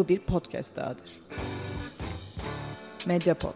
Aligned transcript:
Bu 0.00 0.08
bir 0.08 0.18
podcast 0.18 0.76
dahadır. 0.76 1.20
Mediapod. 3.06 3.54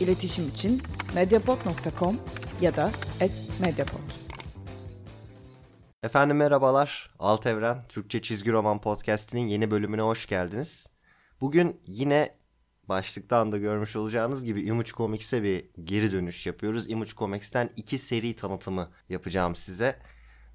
İletişim 0.00 0.48
için 0.48 0.82
mediapod.com 1.14 2.16
ya 2.60 2.76
da 2.76 2.92
@mediapod. 3.60 4.00
Efendim 6.02 6.36
merhabalar. 6.36 7.14
Alt 7.18 7.46
Evren 7.46 7.84
Türkçe 7.88 8.22
Çizgi 8.22 8.52
Roman 8.52 8.80
Podcast'inin 8.80 9.46
yeni 9.46 9.70
bölümüne 9.70 10.02
hoş 10.02 10.26
geldiniz. 10.26 10.86
Bugün 11.40 11.80
yine 11.86 12.34
başlıktan 12.84 13.52
da 13.52 13.58
görmüş 13.58 13.96
olacağınız 13.96 14.44
gibi 14.44 14.62
Image 14.62 14.90
Comics'e 14.90 15.42
bir 15.42 15.64
geri 15.84 16.12
dönüş 16.12 16.46
yapıyoruz. 16.46 16.90
Image 16.90 17.10
Comics'ten 17.16 17.70
iki 17.76 17.98
seri 17.98 18.36
tanıtımı 18.36 18.90
yapacağım 19.08 19.54
size. 19.54 19.98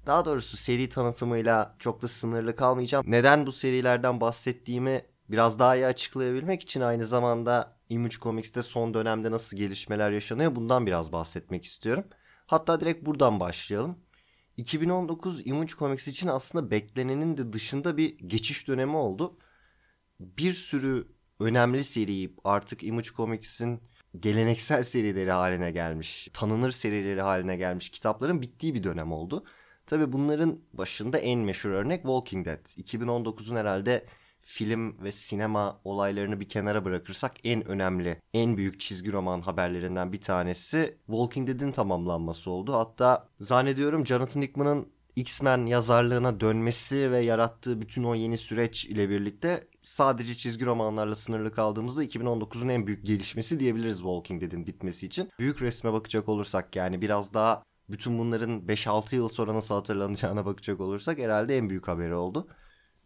Daha 0.06 0.24
doğrusu 0.24 0.56
seri 0.56 0.88
tanıtımıyla 0.88 1.76
çok 1.78 2.02
da 2.02 2.08
sınırlı 2.08 2.56
kalmayacağım. 2.56 3.04
Neden 3.08 3.46
bu 3.46 3.52
serilerden 3.52 4.20
bahsettiğimi 4.20 5.02
biraz 5.28 5.58
daha 5.58 5.76
iyi 5.76 5.86
açıklayabilmek 5.86 6.62
için 6.62 6.80
aynı 6.80 7.04
zamanda 7.04 7.76
Image 7.88 8.16
Comics'te 8.16 8.62
son 8.62 8.94
dönemde 8.94 9.30
nasıl 9.30 9.56
gelişmeler 9.56 10.10
yaşanıyor 10.10 10.56
bundan 10.56 10.86
biraz 10.86 11.12
bahsetmek 11.12 11.64
istiyorum. 11.64 12.04
Hatta 12.46 12.80
direkt 12.80 13.06
buradan 13.06 13.40
başlayalım. 13.40 13.98
2019 14.56 15.46
Image 15.46 15.72
Comics 15.78 16.08
için 16.08 16.28
aslında 16.28 16.70
beklenenin 16.70 17.36
de 17.36 17.52
dışında 17.52 17.96
bir 17.96 18.18
geçiş 18.18 18.68
dönemi 18.68 18.96
oldu. 18.96 19.38
Bir 20.20 20.52
sürü 20.52 21.08
önemli 21.40 21.84
seri 21.84 22.34
artık 22.44 22.82
Image 22.82 23.08
Comics'in 23.16 23.80
geleneksel 24.20 24.82
serileri 24.82 25.30
haline 25.30 25.70
gelmiş, 25.70 26.28
tanınır 26.32 26.72
serileri 26.72 27.22
haline 27.22 27.56
gelmiş 27.56 27.90
kitapların 27.90 28.42
bittiği 28.42 28.74
bir 28.74 28.82
dönem 28.84 29.12
oldu. 29.12 29.44
Tabi 29.86 30.12
bunların 30.12 30.60
başında 30.72 31.18
en 31.18 31.40
meşhur 31.40 31.70
örnek 31.70 32.02
Walking 32.02 32.46
Dead. 32.46 32.66
2019'un 32.66 33.56
herhalde 33.56 34.06
film 34.42 35.02
ve 35.02 35.12
sinema 35.12 35.80
olaylarını 35.84 36.40
bir 36.40 36.48
kenara 36.48 36.84
bırakırsak 36.84 37.32
en 37.44 37.68
önemli, 37.68 38.20
en 38.34 38.56
büyük 38.56 38.80
çizgi 38.80 39.12
roman 39.12 39.40
haberlerinden 39.40 40.12
bir 40.12 40.20
tanesi 40.20 40.98
Walking 41.06 41.48
Dead'in 41.48 41.72
tamamlanması 41.72 42.50
oldu. 42.50 42.72
Hatta 42.72 43.28
zannediyorum 43.40 44.06
Jonathan 44.06 44.42
Hickman'ın 44.42 44.94
X-Men 45.16 45.66
yazarlığına 45.66 46.40
dönmesi 46.40 47.10
ve 47.12 47.18
yarattığı 47.18 47.80
bütün 47.80 48.04
o 48.04 48.14
yeni 48.14 48.38
süreç 48.38 48.84
ile 48.84 49.10
birlikte 49.10 49.68
sadece 49.82 50.34
çizgi 50.34 50.66
romanlarla 50.66 51.14
sınırlı 51.14 51.52
kaldığımızda 51.52 52.04
2019'un 52.04 52.68
en 52.68 52.86
büyük 52.86 53.06
gelişmesi 53.06 53.60
diyebiliriz 53.60 53.96
Walking 53.98 54.42
Dead'in 54.42 54.66
bitmesi 54.66 55.06
için. 55.06 55.30
Büyük 55.38 55.62
resme 55.62 55.92
bakacak 55.92 56.28
olursak 56.28 56.76
yani 56.76 57.00
biraz 57.00 57.34
daha 57.34 57.62
bütün 57.88 58.18
bunların 58.18 58.60
5-6 58.60 59.14
yıl 59.14 59.28
sonra 59.28 59.54
nasıl 59.54 59.74
hatırlanacağına 59.74 60.46
bakacak 60.46 60.80
olursak 60.80 61.18
herhalde 61.18 61.56
en 61.56 61.70
büyük 61.70 61.88
haberi 61.88 62.14
oldu. 62.14 62.48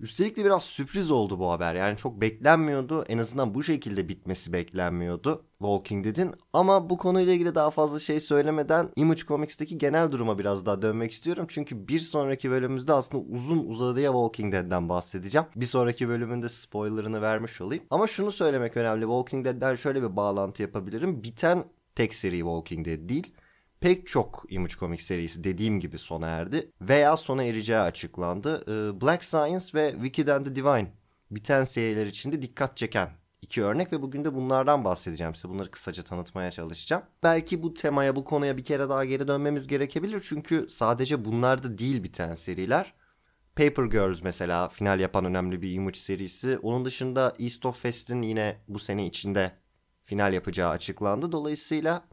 Üstelik 0.01 0.37
de 0.37 0.45
biraz 0.45 0.63
sürpriz 0.63 1.11
oldu 1.11 1.39
bu 1.39 1.51
haber. 1.51 1.75
Yani 1.75 1.97
çok 1.97 2.21
beklenmiyordu. 2.21 3.05
En 3.09 3.19
azından 3.19 3.55
bu 3.55 3.63
şekilde 3.63 4.09
bitmesi 4.09 4.53
beklenmiyordu 4.53 5.45
Walking 5.59 6.05
Dead'in. 6.05 6.35
Ama 6.53 6.91
bu 6.91 6.99
konuyla 6.99 7.33
ilgili 7.33 7.55
daha 7.55 7.71
fazla 7.71 7.99
şey 7.99 8.21
söylemeden 8.21 8.91
Image 8.97 9.21
Comics'teki 9.21 9.79
genel 9.79 10.13
duruma 10.13 10.39
biraz 10.39 10.67
daha 10.67 10.83
dönmek 10.83 11.13
istiyorum. 11.13 11.47
Çünkü 11.49 11.89
bir 11.89 12.01
sonraki 12.01 12.51
bölümümüzde 12.51 12.93
aslında 12.93 13.25
uzun 13.25 13.67
uzadıya 13.67 14.11
Walking 14.11 14.53
Dead'den 14.53 14.89
bahsedeceğim. 14.89 15.47
Bir 15.57 15.67
sonraki 15.67 16.09
bölümünde 16.09 16.49
spoilerını 16.49 17.23
vermiş 17.23 17.61
olayım. 17.61 17.85
Ama 17.91 18.07
şunu 18.07 18.33
söylemek 18.33 18.77
önemli. 18.77 19.03
Walking 19.03 19.45
Dead'den 19.47 19.75
şöyle 19.75 20.03
bir 20.03 20.17
bağlantı 20.17 20.63
yapabilirim. 20.63 21.23
Biten 21.23 21.65
tek 21.95 22.15
seri 22.15 22.39
Walking 22.39 22.87
Dead 22.87 23.09
değil 23.09 23.35
pek 23.81 24.07
çok 24.07 24.45
Image 24.49 24.75
Comics 24.75 25.07
serisi 25.07 25.45
dediğim 25.45 25.81
gibi 25.81 25.99
sona 25.99 26.27
erdi 26.27 26.73
veya 26.81 27.17
sona 27.17 27.45
ereceği 27.45 27.79
açıklandı. 27.79 28.65
Ee, 28.69 29.01
Black 29.01 29.25
Science 29.25 29.67
ve 29.75 29.93
Wicked 29.93 30.29
and 30.29 30.47
the 30.47 30.57
Divine 30.57 30.93
biten 31.31 31.65
seriler 31.65 32.07
içinde 32.07 32.43
dikkat 32.43 32.77
çeken 32.77 33.11
iki 33.43 33.65
örnek 33.65 33.93
ve 33.93 34.03
bugün 34.03 34.25
de 34.25 34.35
bunlardan 34.35 34.85
bahsedeceğim 34.85 35.35
size. 35.35 35.49
Bunları 35.49 35.71
kısaca 35.71 36.03
tanıtmaya 36.03 36.51
çalışacağım. 36.51 37.03
Belki 37.23 37.63
bu 37.63 37.75
temaya, 37.75 38.17
bu 38.17 38.25
konuya 38.25 38.57
bir 38.57 38.65
kere 38.65 38.89
daha 38.89 39.05
geri 39.05 39.29
dönmemiz 39.29 39.67
gerekebilir. 39.67 40.21
Çünkü 40.29 40.67
sadece 40.71 41.25
bunlarda 41.25 41.79
değil 41.79 42.03
biten 42.03 42.35
seriler. 42.35 42.95
Paper 43.57 43.85
Girls 43.85 44.23
mesela 44.23 44.69
final 44.69 45.01
yapan 45.01 45.25
önemli 45.25 45.63
bir 45.63 45.73
Image 45.73 45.99
serisi. 45.99 46.59
Onun 46.59 46.85
dışında 46.85 47.35
East 47.39 47.67
of 47.67 47.75
West'in 47.75 48.23
yine 48.23 48.57
bu 48.69 48.79
sene 48.79 49.07
içinde 49.07 49.53
final 50.05 50.33
yapacağı 50.33 50.71
açıklandı. 50.71 51.33
Dolayısıyla 51.33 52.05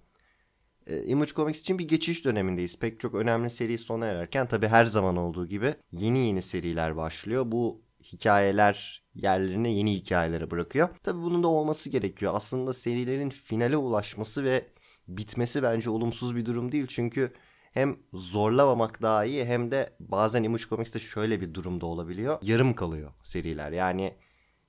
Image 1.06 1.32
Comics 1.32 1.62
için 1.62 1.80
bir 1.80 1.88
geçiş 1.88 2.26
dönemindeyiz. 2.26 2.80
Pek 2.80 3.00
çok 3.00 3.16
önemli 3.16 3.50
seri 3.50 3.78
sona 3.78 4.06
ererken 4.06 4.48
tabi 4.48 4.68
her 4.68 4.86
zaman 4.86 5.18
olduğu 5.18 5.48
gibi 5.48 5.76
yeni 5.92 6.28
yeni 6.28 6.42
seriler 6.42 6.98
başlıyor. 6.98 7.44
Bu 7.48 7.82
hikayeler 8.04 9.04
yerlerine 9.16 9.70
yeni 9.70 9.94
hikayelere 9.94 10.52
bırakıyor. 10.52 10.90
Tabi 11.04 11.22
bunun 11.22 11.44
da 11.44 11.48
olması 11.48 11.90
gerekiyor. 11.90 12.32
Aslında 12.36 12.74
serilerin 12.74 13.30
finale 13.30 13.78
ulaşması 13.78 14.44
ve 14.44 14.66
bitmesi 15.08 15.64
bence 15.64 15.90
olumsuz 15.90 16.36
bir 16.36 16.46
durum 16.46 16.72
değil. 16.72 16.88
Çünkü 16.90 17.34
hem 17.72 17.98
zorlamamak 18.14 19.02
daha 19.02 19.26
iyi 19.26 19.46
hem 19.46 19.72
de 19.72 19.90
bazen 20.00 20.44
Image 20.44 20.64
Comics'te 20.64 21.00
şöyle 21.00 21.42
bir 21.42 21.54
durumda 21.54 21.86
olabiliyor. 21.86 22.38
Yarım 22.42 22.74
kalıyor 22.74 23.12
seriler. 23.24 23.72
Yani 23.72 24.16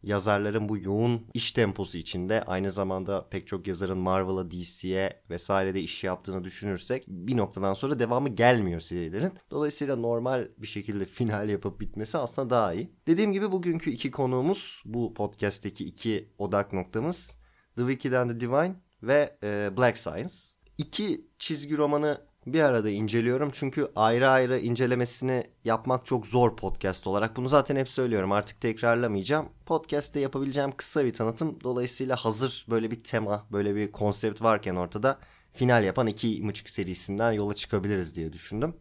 yazarların 0.07 0.69
bu 0.69 0.79
yoğun 0.79 1.27
iş 1.35 1.53
temposu 1.53 1.99
içinde 1.99 2.43
aynı 2.43 2.73
zamanda 2.73 3.29
pek 3.29 3.47
çok 3.47 3.67
yazarın 3.67 3.99
Marvel'a, 3.99 4.51
DC'ye 4.51 5.23
vesairede 5.31 5.81
iş 5.81 6.05
yaptığını 6.05 6.45
düşünürsek 6.45 7.05
bir 7.09 7.37
noktadan 7.37 7.75
sonra 7.75 7.99
devamı 7.99 8.29
gelmiyor 8.29 8.81
serilerin. 8.81 9.33
Dolayısıyla 9.51 9.97
normal 9.97 10.49
bir 10.59 10.67
şekilde 10.67 11.05
final 11.07 11.49
yapıp 11.49 11.81
bitmesi 11.81 12.19
aslında 12.19 12.51
daha 12.51 12.75
iyi. 12.75 12.91
Dediğim 13.07 13.33
gibi 13.33 13.53
bugünkü 13.53 13.91
iki 13.91 14.11
konuğumuz 14.11 14.83
bu 14.85 15.15
podcast'teki 15.15 15.85
iki 15.85 16.33
odak 16.39 16.73
noktamız 16.73 17.39
The 17.77 17.83
Wicked 17.83 18.13
and 18.13 18.31
the 18.31 18.41
Divine 18.41 18.75
ve 19.03 19.39
e, 19.43 19.77
Black 19.77 19.99
Science. 19.99 20.35
İki 20.79 21.27
çizgi 21.39 21.77
romanı 21.77 22.26
bir 22.47 22.61
arada 22.61 22.91
inceliyorum. 22.91 23.51
Çünkü 23.53 23.89
ayrı 23.97 24.29
ayrı 24.29 24.59
incelemesini 24.59 25.45
yapmak 25.65 26.07
çok 26.07 26.27
zor 26.27 26.57
podcast 26.57 27.07
olarak. 27.07 27.37
Bunu 27.37 27.49
zaten 27.49 27.77
hep 27.77 27.89
söylüyorum 27.89 28.33
artık 28.33 28.61
tekrarlamayacağım. 28.61 29.49
Podcast'te 29.67 30.21
yapabileceğim 30.21 30.73
kısa 30.77 31.05
bir 31.05 31.13
tanıtım. 31.13 31.59
Dolayısıyla 31.65 32.17
hazır 32.17 32.67
böyle 32.71 32.91
bir 32.91 33.05
tema, 33.05 33.47
böyle 33.53 33.75
bir 33.75 33.93
konsept 33.93 34.43
varken 34.43 34.77
ortada 34.77 35.19
final 35.53 35.85
yapan 35.85 36.07
iki 36.07 36.43
mıçık 36.43 36.71
serisinden 36.71 37.33
yola 37.33 37.55
çıkabiliriz 37.55 38.17
diye 38.17 38.33
düşündüm. 38.33 38.77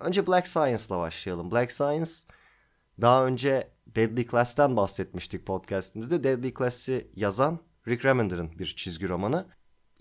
Önce 0.00 0.26
Black 0.26 0.48
Science'la 0.48 0.98
başlayalım. 0.98 1.50
Black 1.50 1.72
Science 1.72 2.10
daha 3.00 3.26
önce 3.26 3.68
Deadly 3.86 4.26
Class'ten 4.26 4.76
bahsetmiştik 4.76 5.46
podcast'imizde. 5.46 6.24
Deadly 6.24 6.54
Class'i 6.54 7.10
yazan 7.16 7.58
Rick 7.88 8.04
Remender'ın 8.04 8.58
bir 8.58 8.74
çizgi 8.76 9.08
romanı. 9.08 9.46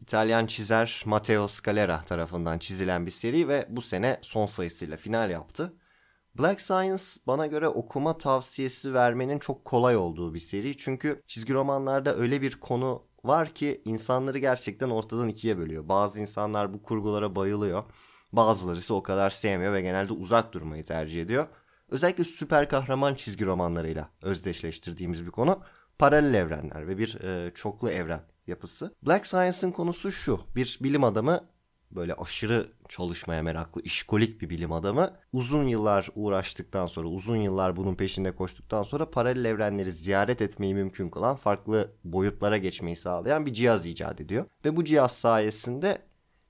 İtalyan 0.01 0.45
çizer 0.45 1.03
Matteo 1.05 1.47
Scalera 1.47 2.01
tarafından 2.01 2.59
çizilen 2.59 3.05
bir 3.05 3.11
seri 3.11 3.47
ve 3.47 3.65
bu 3.69 3.81
sene 3.81 4.19
son 4.21 4.45
sayısıyla 4.45 4.97
final 4.97 5.29
yaptı. 5.29 5.73
Black 6.39 6.61
Science 6.61 7.03
bana 7.27 7.47
göre 7.47 7.67
okuma 7.67 8.17
tavsiyesi 8.17 8.93
vermenin 8.93 9.39
çok 9.39 9.65
kolay 9.65 9.97
olduğu 9.97 10.33
bir 10.33 10.39
seri. 10.39 10.77
Çünkü 10.77 11.21
çizgi 11.27 11.53
romanlarda 11.53 12.15
öyle 12.15 12.41
bir 12.41 12.59
konu 12.59 13.03
var 13.23 13.53
ki 13.53 13.81
insanları 13.85 14.37
gerçekten 14.37 14.89
ortadan 14.89 15.27
ikiye 15.27 15.57
bölüyor. 15.57 15.89
Bazı 15.89 16.19
insanlar 16.19 16.73
bu 16.73 16.83
kurgulara 16.83 17.35
bayılıyor. 17.35 17.83
Bazıları 18.33 18.79
ise 18.79 18.93
o 18.93 19.03
kadar 19.03 19.29
sevmiyor 19.29 19.73
ve 19.73 19.81
genelde 19.81 20.13
uzak 20.13 20.53
durmayı 20.53 20.83
tercih 20.83 21.21
ediyor. 21.21 21.47
Özellikle 21.89 22.23
süper 22.23 22.69
kahraman 22.69 23.15
çizgi 23.15 23.45
romanlarıyla 23.45 24.09
özdeşleştirdiğimiz 24.21 25.25
bir 25.25 25.31
konu 25.31 25.61
paralel 26.01 26.33
evrenler 26.33 26.87
ve 26.87 26.97
bir 26.97 27.21
e, 27.21 27.51
çoklu 27.55 27.89
evren 27.89 28.21
yapısı. 28.47 28.95
Black 29.07 29.25
Science'ın 29.25 29.71
konusu 29.71 30.11
şu. 30.11 30.39
Bir 30.55 30.79
bilim 30.81 31.03
adamı 31.03 31.43
böyle 31.91 32.13
aşırı 32.13 32.67
çalışmaya 32.89 33.43
meraklı, 33.43 33.81
işkolik 33.81 34.41
bir 34.41 34.49
bilim 34.49 34.71
adamı. 34.71 35.13
Uzun 35.33 35.67
yıllar 35.67 36.09
uğraştıktan 36.15 36.87
sonra, 36.87 37.07
uzun 37.07 37.35
yıllar 37.35 37.75
bunun 37.75 37.95
peşinde 37.95 38.35
koştuktan 38.35 38.83
sonra 38.83 39.09
paralel 39.09 39.45
evrenleri 39.45 39.91
ziyaret 39.91 40.41
etmeyi 40.41 40.73
mümkün 40.73 41.09
kılan, 41.09 41.35
farklı 41.35 41.91
boyutlara 42.03 42.57
geçmeyi 42.57 42.95
sağlayan 42.95 43.45
bir 43.45 43.53
cihaz 43.53 43.85
icat 43.85 44.21
ediyor. 44.21 44.45
Ve 44.65 44.75
bu 44.75 44.83
cihaz 44.83 45.11
sayesinde 45.11 46.01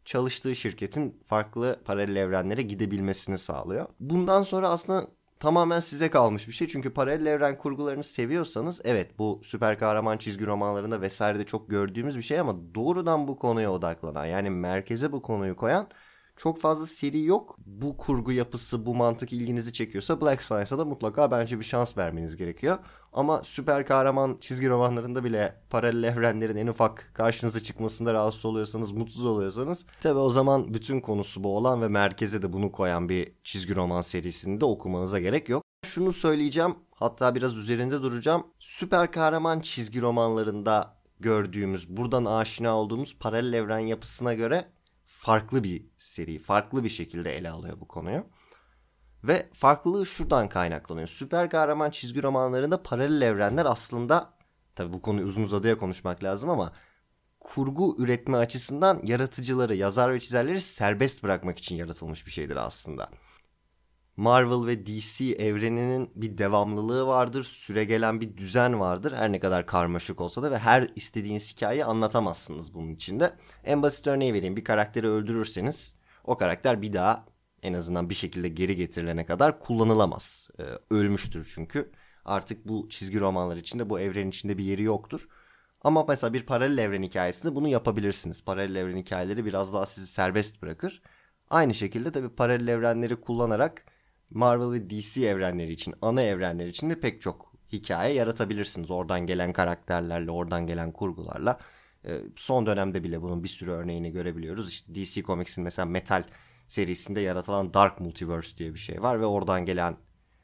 çalıştığı 0.05 0.55
şirketin 0.55 1.23
farklı 1.27 1.79
paralel 1.85 2.15
evrenlere 2.15 2.61
gidebilmesini 2.61 3.37
sağlıyor. 3.37 3.85
Bundan 3.99 4.43
sonra 4.43 4.69
aslında 4.69 5.07
tamamen 5.41 5.79
size 5.79 6.09
kalmış 6.09 6.47
bir 6.47 6.53
şey. 6.53 6.67
Çünkü 6.67 6.93
paralel 6.93 7.25
evren 7.25 7.57
kurgularını 7.57 8.03
seviyorsanız 8.03 8.81
evet 8.83 9.19
bu 9.19 9.41
süper 9.43 9.79
kahraman 9.79 10.17
çizgi 10.17 10.45
romanlarında 10.45 11.01
vesairede 11.01 11.45
çok 11.45 11.69
gördüğümüz 11.69 12.17
bir 12.17 12.21
şey 12.21 12.39
ama 12.39 12.75
doğrudan 12.75 13.27
bu 13.27 13.39
konuya 13.39 13.71
odaklanan 13.71 14.25
yani 14.25 14.49
merkeze 14.49 15.11
bu 15.11 15.21
konuyu 15.21 15.55
koyan 15.55 15.89
çok 16.37 16.61
fazla 16.61 16.85
seri 16.85 17.23
yok. 17.23 17.55
Bu 17.65 17.97
kurgu 17.97 18.31
yapısı, 18.31 18.85
bu 18.85 18.95
mantık 18.95 19.33
ilginizi 19.33 19.73
çekiyorsa 19.73 20.21
Black 20.21 20.43
Science'a 20.43 20.77
da 20.77 20.85
mutlaka 20.85 21.31
bence 21.31 21.59
bir 21.59 21.65
şans 21.65 21.97
vermeniz 21.97 22.37
gerekiyor. 22.37 22.77
Ama 23.13 23.43
süper 23.43 23.85
kahraman 23.85 24.37
çizgi 24.41 24.69
romanlarında 24.69 25.23
bile 25.23 25.55
paralel 25.69 26.03
evrenlerin 26.03 26.55
en 26.55 26.67
ufak 26.67 27.11
karşınıza 27.13 27.59
çıkmasında 27.59 28.13
rahatsız 28.13 28.45
oluyorsanız, 28.45 28.91
mutsuz 28.91 29.25
oluyorsanız 29.25 29.85
tabi 30.01 30.19
o 30.19 30.29
zaman 30.29 30.73
bütün 30.73 30.99
konusu 30.99 31.43
bu 31.43 31.57
olan 31.57 31.81
ve 31.81 31.87
merkeze 31.87 32.41
de 32.41 32.53
bunu 32.53 32.71
koyan 32.71 33.09
bir 33.09 33.31
çizgi 33.43 33.75
roman 33.75 34.01
serisini 34.01 34.61
de 34.61 34.65
okumanıza 34.65 35.19
gerek 35.19 35.49
yok. 35.49 35.63
şunu 35.85 36.13
söyleyeceğim. 36.13 36.75
Hatta 36.95 37.35
biraz 37.35 37.57
üzerinde 37.57 38.01
duracağım. 38.01 38.47
Süper 38.59 39.11
kahraman 39.11 39.59
çizgi 39.59 40.01
romanlarında 40.01 40.97
gördüğümüz, 41.19 41.97
buradan 41.97 42.25
aşina 42.25 42.77
olduğumuz 42.77 43.17
paralel 43.19 43.53
evren 43.53 43.79
yapısına 43.79 44.33
göre 44.33 44.65
farklı 45.05 45.63
bir 45.63 45.85
seri, 45.97 46.39
farklı 46.39 46.83
bir 46.83 46.89
şekilde 46.89 47.37
ele 47.37 47.49
alıyor 47.49 47.79
bu 47.79 47.87
konuyu. 47.87 48.23
Ve 49.23 49.49
farklılığı 49.53 50.05
şuradan 50.05 50.49
kaynaklanıyor. 50.49 51.07
Süper 51.07 51.49
kahraman 51.49 51.89
çizgi 51.89 52.23
romanlarında 52.23 52.83
paralel 52.83 53.21
evrenler 53.21 53.65
aslında 53.65 54.33
tabi 54.75 54.93
bu 54.93 55.01
konuyu 55.01 55.25
uzun 55.25 55.43
uzadıya 55.43 55.77
konuşmak 55.77 56.23
lazım 56.23 56.49
ama 56.49 56.73
kurgu 57.39 57.95
üretme 57.99 58.37
açısından 58.37 59.01
yaratıcıları, 59.03 59.75
yazar 59.75 60.13
ve 60.13 60.19
çizerleri 60.19 60.61
serbest 60.61 61.23
bırakmak 61.23 61.57
için 61.57 61.75
yaratılmış 61.75 62.25
bir 62.25 62.31
şeydir 62.31 62.55
aslında. 62.55 63.09
Marvel 64.17 64.67
ve 64.67 64.85
DC 64.85 65.25
evreninin 65.25 66.11
bir 66.15 66.37
devamlılığı 66.37 67.07
vardır, 67.07 67.43
süregelen 67.43 68.21
bir 68.21 68.37
düzen 68.37 68.79
vardır. 68.79 69.13
Her 69.13 69.31
ne 69.31 69.39
kadar 69.39 69.65
karmaşık 69.65 70.21
olsa 70.21 70.43
da 70.43 70.51
ve 70.51 70.57
her 70.57 70.91
istediğiniz 70.95 71.55
hikayeyi 71.55 71.85
anlatamazsınız 71.85 72.73
bunun 72.73 72.93
içinde. 72.93 73.33
En 73.63 73.81
basit 73.81 74.07
örneği 74.07 74.33
vereyim. 74.33 74.55
Bir 74.55 74.63
karakteri 74.63 75.07
öldürürseniz 75.07 75.95
o 76.23 76.37
karakter 76.37 76.81
bir 76.81 76.93
daha 76.93 77.25
en 77.63 77.73
azından 77.73 78.09
bir 78.09 78.15
şekilde 78.15 78.47
geri 78.47 78.75
getirilene 78.75 79.25
kadar 79.25 79.59
kullanılamaz. 79.59 80.49
Ee, 80.59 80.63
ölmüştür 80.89 81.51
çünkü. 81.55 81.91
Artık 82.25 82.67
bu 82.67 82.89
çizgi 82.89 83.19
romanlar 83.19 83.57
içinde 83.57 83.89
bu 83.89 83.99
evrenin 83.99 84.29
içinde 84.29 84.57
bir 84.57 84.63
yeri 84.63 84.83
yoktur. 84.83 85.27
Ama 85.81 86.05
mesela 86.07 86.33
bir 86.33 86.45
paralel 86.45 86.77
evren 86.77 87.03
hikayesinde 87.03 87.55
bunu 87.55 87.67
yapabilirsiniz. 87.67 88.43
Paralel 88.45 88.75
evren 88.75 88.97
hikayeleri 88.97 89.45
biraz 89.45 89.73
daha 89.73 89.85
sizi 89.85 90.07
serbest 90.07 90.61
bırakır. 90.61 91.01
Aynı 91.49 91.73
şekilde 91.73 92.11
tabii 92.11 92.29
paralel 92.29 92.67
evrenleri 92.67 93.15
kullanarak 93.15 93.85
Marvel 94.29 94.71
ve 94.71 94.89
DC 94.89 95.27
evrenleri 95.27 95.71
için, 95.71 95.93
ana 96.01 96.21
evrenler 96.21 96.67
için 96.67 96.89
de 96.89 96.99
pek 96.99 97.21
çok 97.21 97.53
hikaye 97.73 98.13
yaratabilirsiniz. 98.15 98.91
Oradan 98.91 99.25
gelen 99.25 99.53
karakterlerle, 99.53 100.31
oradan 100.31 100.67
gelen 100.67 100.91
kurgularla. 100.91 101.59
Ee, 102.05 102.21
son 102.35 102.65
dönemde 102.65 103.03
bile 103.03 103.21
bunun 103.21 103.43
bir 103.43 103.49
sürü 103.49 103.71
örneğini 103.71 104.11
görebiliyoruz. 104.11 104.69
İşte 104.69 104.95
DC 104.95 105.23
Comics'in 105.23 105.63
mesela 105.63 105.85
Metal 105.85 106.23
serisinde 106.71 107.21
yaratılan 107.21 107.73
Dark 107.73 107.99
Multiverse 107.99 108.57
diye 108.57 108.73
bir 108.73 108.79
şey 108.79 109.01
var 109.01 109.21
ve 109.21 109.25
oradan 109.25 109.65
gelen 109.65 109.97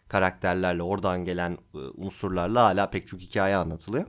karakterlerle, 0.07 0.83
oradan 0.83 1.25
gelen 1.25 1.57
e, 1.73 1.77
unsurlarla 1.77 2.63
hala 2.63 2.89
pek 2.89 3.07
çok 3.07 3.19
hikaye 3.19 3.55
anlatılıyor. 3.55 4.07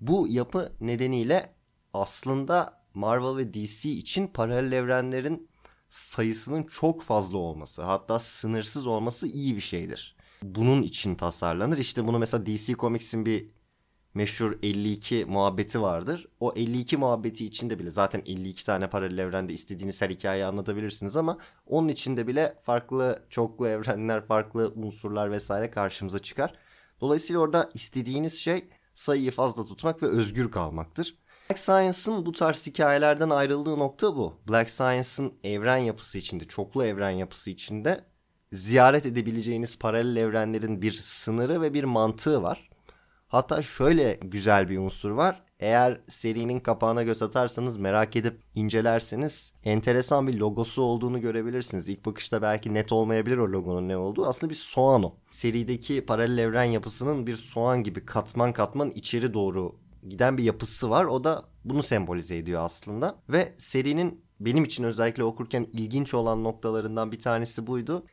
Bu 0.00 0.28
yapı 0.28 0.72
nedeniyle 0.80 1.54
aslında 1.94 2.84
Marvel 2.94 3.36
ve 3.36 3.54
DC 3.54 3.90
için 3.90 4.26
paralel 4.26 4.72
evrenlerin 4.72 5.48
sayısının 5.90 6.62
çok 6.62 7.02
fazla 7.02 7.38
olması 7.38 7.82
hatta 7.82 8.18
sınırsız 8.18 8.86
olması 8.86 9.28
iyi 9.28 9.56
bir 9.56 9.60
şeydir. 9.60 10.16
Bunun 10.42 10.82
için 10.82 11.14
tasarlanır. 11.14 11.78
İşte 11.78 12.06
bunu 12.06 12.18
mesela 12.18 12.46
DC 12.46 12.72
Comics'in 12.74 13.26
bir 13.26 13.50
meşhur 14.14 14.58
52 14.62 15.24
muhabbeti 15.24 15.82
vardır. 15.82 16.28
O 16.40 16.52
52 16.56 16.96
muhabbeti 16.96 17.46
içinde 17.46 17.78
bile 17.78 17.90
zaten 17.90 18.22
52 18.26 18.66
tane 18.66 18.90
paralel 18.90 19.18
evrende 19.18 19.52
istediğiniz 19.52 20.02
her 20.02 20.10
hikayeyi 20.10 20.46
anlatabilirsiniz 20.46 21.16
ama 21.16 21.38
onun 21.66 21.88
içinde 21.88 22.26
bile 22.26 22.54
farklı 22.62 23.22
çoklu 23.30 23.68
evrenler, 23.68 24.26
farklı 24.26 24.72
unsurlar 24.76 25.30
vesaire 25.30 25.70
karşımıza 25.70 26.18
çıkar. 26.18 26.54
Dolayısıyla 27.00 27.40
orada 27.40 27.70
istediğiniz 27.74 28.38
şey 28.38 28.68
sayıyı 28.94 29.30
fazla 29.30 29.64
tutmak 29.64 30.02
ve 30.02 30.06
özgür 30.06 30.50
kalmaktır. 30.50 31.16
Black 31.50 31.58
Science'ın 31.58 32.26
bu 32.26 32.32
tarz 32.32 32.66
hikayelerden 32.66 33.30
ayrıldığı 33.30 33.78
nokta 33.78 34.16
bu. 34.16 34.40
Black 34.48 34.70
Science'ın 34.70 35.32
evren 35.44 35.76
yapısı 35.76 36.18
içinde, 36.18 36.44
çoklu 36.44 36.84
evren 36.84 37.10
yapısı 37.10 37.50
içinde 37.50 38.04
ziyaret 38.52 39.06
edebileceğiniz 39.06 39.78
paralel 39.78 40.16
evrenlerin 40.16 40.82
bir 40.82 40.92
sınırı 40.92 41.62
ve 41.62 41.74
bir 41.74 41.84
mantığı 41.84 42.42
var. 42.42 42.71
Hatta 43.32 43.62
şöyle 43.62 44.18
güzel 44.22 44.68
bir 44.68 44.78
unsur 44.78 45.10
var. 45.10 45.42
Eğer 45.60 46.00
serinin 46.08 46.60
kapağına 46.60 47.02
göz 47.02 47.22
atarsanız 47.22 47.76
merak 47.76 48.16
edip 48.16 48.40
incelerseniz 48.54 49.52
enteresan 49.64 50.26
bir 50.26 50.34
logosu 50.34 50.82
olduğunu 50.82 51.20
görebilirsiniz. 51.20 51.88
İlk 51.88 52.06
bakışta 52.06 52.42
belki 52.42 52.74
net 52.74 52.92
olmayabilir 52.92 53.36
o 53.36 53.52
logonun 53.52 53.88
ne 53.88 53.96
olduğu. 53.96 54.26
Aslında 54.26 54.50
bir 54.50 54.56
soğan 54.56 55.02
o. 55.02 55.14
Serideki 55.30 56.06
paralel 56.06 56.38
evren 56.38 56.64
yapısının 56.64 57.26
bir 57.26 57.36
soğan 57.36 57.82
gibi 57.82 58.06
katman 58.06 58.52
katman 58.52 58.90
içeri 58.90 59.34
doğru 59.34 59.76
giden 60.08 60.38
bir 60.38 60.44
yapısı 60.44 60.90
var. 60.90 61.04
O 61.04 61.24
da 61.24 61.44
bunu 61.64 61.82
sembolize 61.82 62.36
ediyor 62.36 62.62
aslında. 62.64 63.18
Ve 63.28 63.52
serinin 63.58 64.24
benim 64.40 64.64
için 64.64 64.84
özellikle 64.84 65.24
okurken 65.24 65.66
ilginç 65.72 66.14
olan 66.14 66.44
noktalarından 66.44 67.12
bir 67.12 67.20
tanesi 67.20 67.66
buydu. 67.66 68.06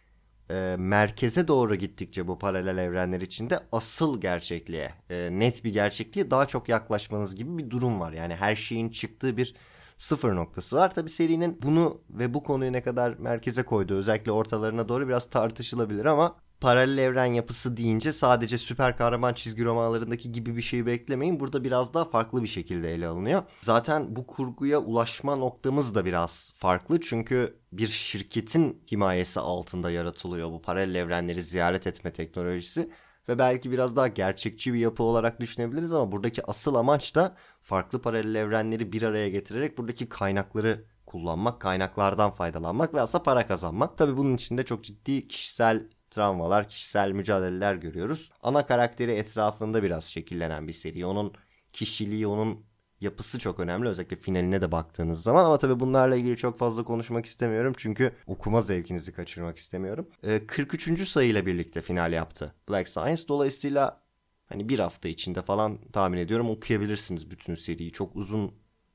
E, 0.52 0.76
merkeze 0.80 1.48
doğru 1.48 1.76
gittikçe 1.76 2.28
bu 2.28 2.40
paralel 2.40 2.78
evrenler 2.78 3.22
içinde 3.22 3.60
asıl 3.72 4.22
gerçekliğe, 4.22 4.94
e, 5.10 5.30
net 5.32 5.64
bir 5.64 5.74
gerçekliğe 5.74 6.32
daha 6.32 6.48
çok 6.48 6.70
yaklaşmanız 6.70 7.36
gibi 7.36 7.58
bir 7.58 7.70
durum 7.70 8.00
var. 8.00 8.12
Yani 8.12 8.36
her 8.36 8.56
şeyin 8.56 8.90
çıktığı 8.90 9.38
bir 9.38 9.56
sıfır 9.98 10.36
noktası 10.36 10.76
var. 10.76 10.94
Tabi 10.96 11.10
serinin 11.10 11.62
bunu 11.62 12.02
ve 12.10 12.34
bu 12.34 12.44
konuyu 12.44 12.74
ne 12.74 12.84
kadar 12.84 13.14
merkeze 13.14 13.64
koyduğu 13.64 13.96
özellikle 13.96 14.32
ortalarına 14.32 14.90
doğru 14.90 15.08
biraz 15.08 15.30
tartışılabilir 15.30 16.06
ama 16.06 16.36
paralel 16.62 16.98
evren 16.98 17.26
yapısı 17.26 17.78
deyince 17.78 18.12
sadece 18.12 18.58
süper 18.58 18.98
kahraman 18.98 19.34
çizgi 19.34 19.66
romanlarındaki 19.66 20.32
gibi 20.32 20.56
bir 20.56 20.62
şey 20.62 20.86
beklemeyin. 20.86 21.40
Burada 21.40 21.64
biraz 21.64 21.94
daha 21.94 22.06
farklı 22.06 22.44
bir 22.44 22.48
şekilde 22.48 22.94
ele 22.94 23.08
alınıyor. 23.08 23.44
Zaten 23.62 24.16
bu 24.16 24.28
kurguya 24.28 24.80
ulaşma 24.80 25.36
noktamız 25.36 25.96
da 25.96 26.06
biraz 26.06 26.54
farklı. 26.58 27.02
Çünkü 27.02 27.60
bir 27.72 27.88
şirketin 27.88 28.84
himayesi 28.92 29.40
altında 29.40 29.92
yaratılıyor 29.92 30.52
bu 30.52 30.62
paralel 30.62 30.96
evrenleri 30.96 31.44
ziyaret 31.44 31.88
etme 31.88 32.14
teknolojisi. 32.14 32.90
Ve 33.30 33.40
belki 33.40 33.72
biraz 33.72 33.96
daha 33.96 34.08
gerçekçi 34.08 34.74
bir 34.74 34.80
yapı 34.80 35.04
olarak 35.04 35.40
düşünebiliriz 35.40 35.94
ama 35.94 36.12
buradaki 36.12 36.46
asıl 36.46 36.76
amaç 36.76 37.16
da 37.16 37.36
farklı 37.62 38.02
paralel 38.02 38.36
evrenleri 38.36 38.92
bir 38.92 39.02
araya 39.02 39.30
getirerek 39.30 39.78
buradaki 39.78 40.10
kaynakları 40.10 40.86
kullanmak, 41.06 41.62
kaynaklardan 41.62 42.32
faydalanmak 42.32 42.94
ve 42.94 43.02
aslında 43.02 43.24
para 43.24 43.48
kazanmak. 43.48 43.98
Tabii 43.98 44.18
bunun 44.18 44.36
içinde 44.36 44.66
çok 44.66 44.84
ciddi 44.84 45.28
kişisel 45.28 45.90
travmalar, 46.10 46.70
kişisel 46.70 47.12
mücadeleler 47.12 47.76
görüyoruz. 47.76 48.32
Ana 48.44 48.66
karakteri 48.66 49.12
etrafında 49.12 49.84
biraz 49.84 50.04
şekillenen 50.06 50.68
bir 50.68 50.74
seri. 50.74 51.06
Onun 51.06 51.34
kişiliği, 51.74 52.28
onun 52.28 52.66
yapısı 53.02 53.40
çok 53.40 53.60
önemli. 53.60 53.90
Özellikle 53.90 54.16
finaline 54.16 54.62
de 54.62 54.72
baktığınız 54.72 55.24
zaman. 55.24 55.46
Ama 55.46 55.58
tabii 55.58 55.80
bunlarla 55.80 56.16
ilgili 56.16 56.38
çok 56.38 56.60
fazla 56.60 56.84
konuşmak 56.84 57.26
istemiyorum. 57.26 57.74
Çünkü 57.78 58.12
okuma 58.28 58.62
zevkinizi 58.62 59.14
kaçırmak 59.14 59.58
istemiyorum. 59.58 60.10
Ee, 60.24 60.48
43. 60.48 61.08
sayıyla 61.10 61.46
birlikte 61.46 61.82
final 61.82 62.14
yaptı 62.14 62.56
Black 62.70 62.90
Science. 62.90 63.28
Dolayısıyla 63.28 64.02
hani 64.46 64.70
bir 64.70 64.80
hafta 64.80 65.10
içinde 65.10 65.42
falan 65.42 65.80
tahmin 65.94 66.18
ediyorum 66.18 66.50
okuyabilirsiniz 66.50 67.32
bütün 67.32 67.56
seriyi. 67.56 67.92
Çok 67.92 68.16
uzun 68.16 68.52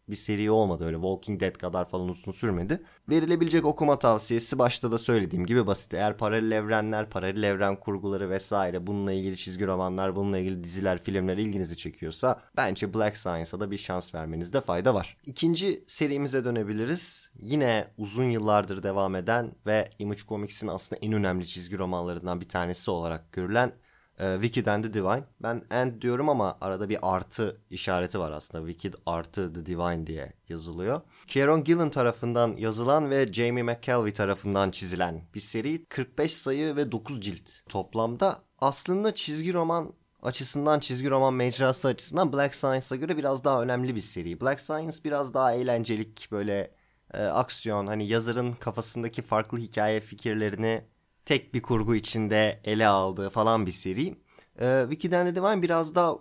bir 0.08 0.16
seri 0.16 0.50
olmadı 0.50 0.84
öyle 0.86 0.96
Walking 0.96 1.40
Dead 1.40 1.52
kadar 1.52 1.88
falan 1.88 2.08
uzun 2.08 2.32
sürmedi. 2.32 2.82
Verilebilecek 3.10 3.64
okuma 3.64 3.98
tavsiyesi 3.98 4.58
başta 4.58 4.92
da 4.92 4.98
söylediğim 4.98 5.46
gibi 5.46 5.66
basit. 5.66 5.94
Eğer 5.94 6.16
paralel 6.18 6.50
evrenler, 6.50 7.10
paralel 7.10 7.42
evren 7.42 7.80
kurguları 7.80 8.30
vesaire 8.30 8.86
bununla 8.86 9.12
ilgili 9.12 9.36
çizgi 9.36 9.66
romanlar, 9.66 10.16
bununla 10.16 10.38
ilgili 10.38 10.64
diziler, 10.64 11.02
filmler 11.02 11.36
ilginizi 11.36 11.76
çekiyorsa 11.76 12.40
bence 12.56 12.94
Black 12.94 13.16
Science'a 13.16 13.60
da 13.60 13.70
bir 13.70 13.78
şans 13.78 14.14
vermenizde 14.14 14.60
fayda 14.60 14.94
var. 14.94 15.16
İkinci 15.26 15.84
serimize 15.86 16.44
dönebiliriz. 16.44 17.30
Yine 17.38 17.88
uzun 17.98 18.24
yıllardır 18.24 18.82
devam 18.82 19.14
eden 19.14 19.52
ve 19.66 19.90
Image 19.98 20.20
Comics'in 20.28 20.68
aslında 20.68 21.00
en 21.00 21.12
önemli 21.12 21.46
çizgi 21.46 21.78
romanlarından 21.78 22.40
bir 22.40 22.48
tanesi 22.48 22.90
olarak 22.90 23.32
görülen 23.32 23.72
e, 24.18 24.34
Wicked 24.34 24.66
and 24.66 24.84
the 24.84 24.94
Divine. 24.94 25.24
Ben 25.42 25.62
and 25.70 26.02
diyorum 26.02 26.28
ama 26.28 26.58
arada 26.60 26.88
bir 26.88 26.98
artı 27.02 27.60
işareti 27.70 28.18
var 28.18 28.32
aslında. 28.32 28.66
Wicked 28.68 28.94
artı 29.06 29.52
The 29.52 29.66
Divine 29.66 30.06
diye 30.06 30.32
yazılıyor. 30.48 31.00
Kieron 31.26 31.64
Gillen 31.64 31.90
tarafından 31.90 32.56
yazılan 32.56 33.10
ve 33.10 33.32
Jamie 33.32 33.62
McKelvey 33.62 34.12
tarafından 34.12 34.70
çizilen 34.70 35.22
bir 35.34 35.40
seri. 35.40 35.84
45 35.84 36.32
sayı 36.32 36.76
ve 36.76 36.92
9 36.92 37.20
cilt 37.20 37.50
toplamda. 37.68 38.38
Aslında 38.58 39.14
çizgi 39.14 39.52
roman 39.52 39.92
açısından 40.22 40.80
çizgi 40.80 41.10
roman 41.10 41.34
mecrası 41.34 41.88
açısından 41.88 42.32
Black 42.32 42.54
Science'a 42.54 42.96
göre 42.96 43.16
biraz 43.16 43.44
daha 43.44 43.62
önemli 43.62 43.96
bir 43.96 44.00
seri. 44.00 44.40
Black 44.40 44.60
Science 44.60 44.96
biraz 45.04 45.34
daha 45.34 45.54
eğlencelik 45.54 46.28
böyle 46.32 46.70
e, 47.14 47.22
aksiyon 47.22 47.86
hani 47.86 48.08
yazarın 48.08 48.52
kafasındaki 48.52 49.22
farklı 49.22 49.58
hikaye 49.58 50.00
fikirlerini 50.00 50.84
tek 51.24 51.54
bir 51.54 51.62
kurgu 51.62 51.94
içinde 51.94 52.60
ele 52.64 52.86
aldığı 52.86 53.30
falan 53.30 53.66
bir 53.66 53.72
seri. 53.72 54.16
Ee, 54.60 54.80
Wiki'den 54.82 55.26
de 55.26 55.34
Divine 55.34 55.62
biraz 55.62 55.94
daha 55.94 56.18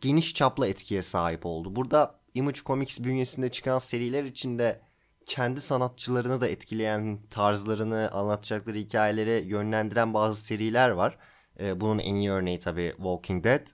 geniş 0.00 0.34
çaplı 0.34 0.66
etkiye 0.68 1.02
sahip 1.02 1.46
oldu. 1.46 1.76
Burada 1.76 2.20
Image 2.34 2.60
Comics 2.66 3.00
bünyesinde 3.00 3.50
çıkan 3.50 3.78
seriler 3.78 4.24
içinde 4.24 4.80
kendi 5.26 5.60
sanatçılarını 5.60 6.40
da 6.40 6.48
etkileyen 6.48 7.18
tarzlarını, 7.30 8.10
anlatacakları 8.12 8.76
hikayeleri 8.76 9.46
yönlendiren 9.46 10.14
bazı 10.14 10.44
seriler 10.44 10.90
var. 10.90 11.18
Ee, 11.60 11.80
bunun 11.80 11.98
en 11.98 12.14
iyi 12.14 12.30
örneği 12.30 12.58
tabii 12.58 12.92
Walking 12.96 13.44
Dead. 13.44 13.66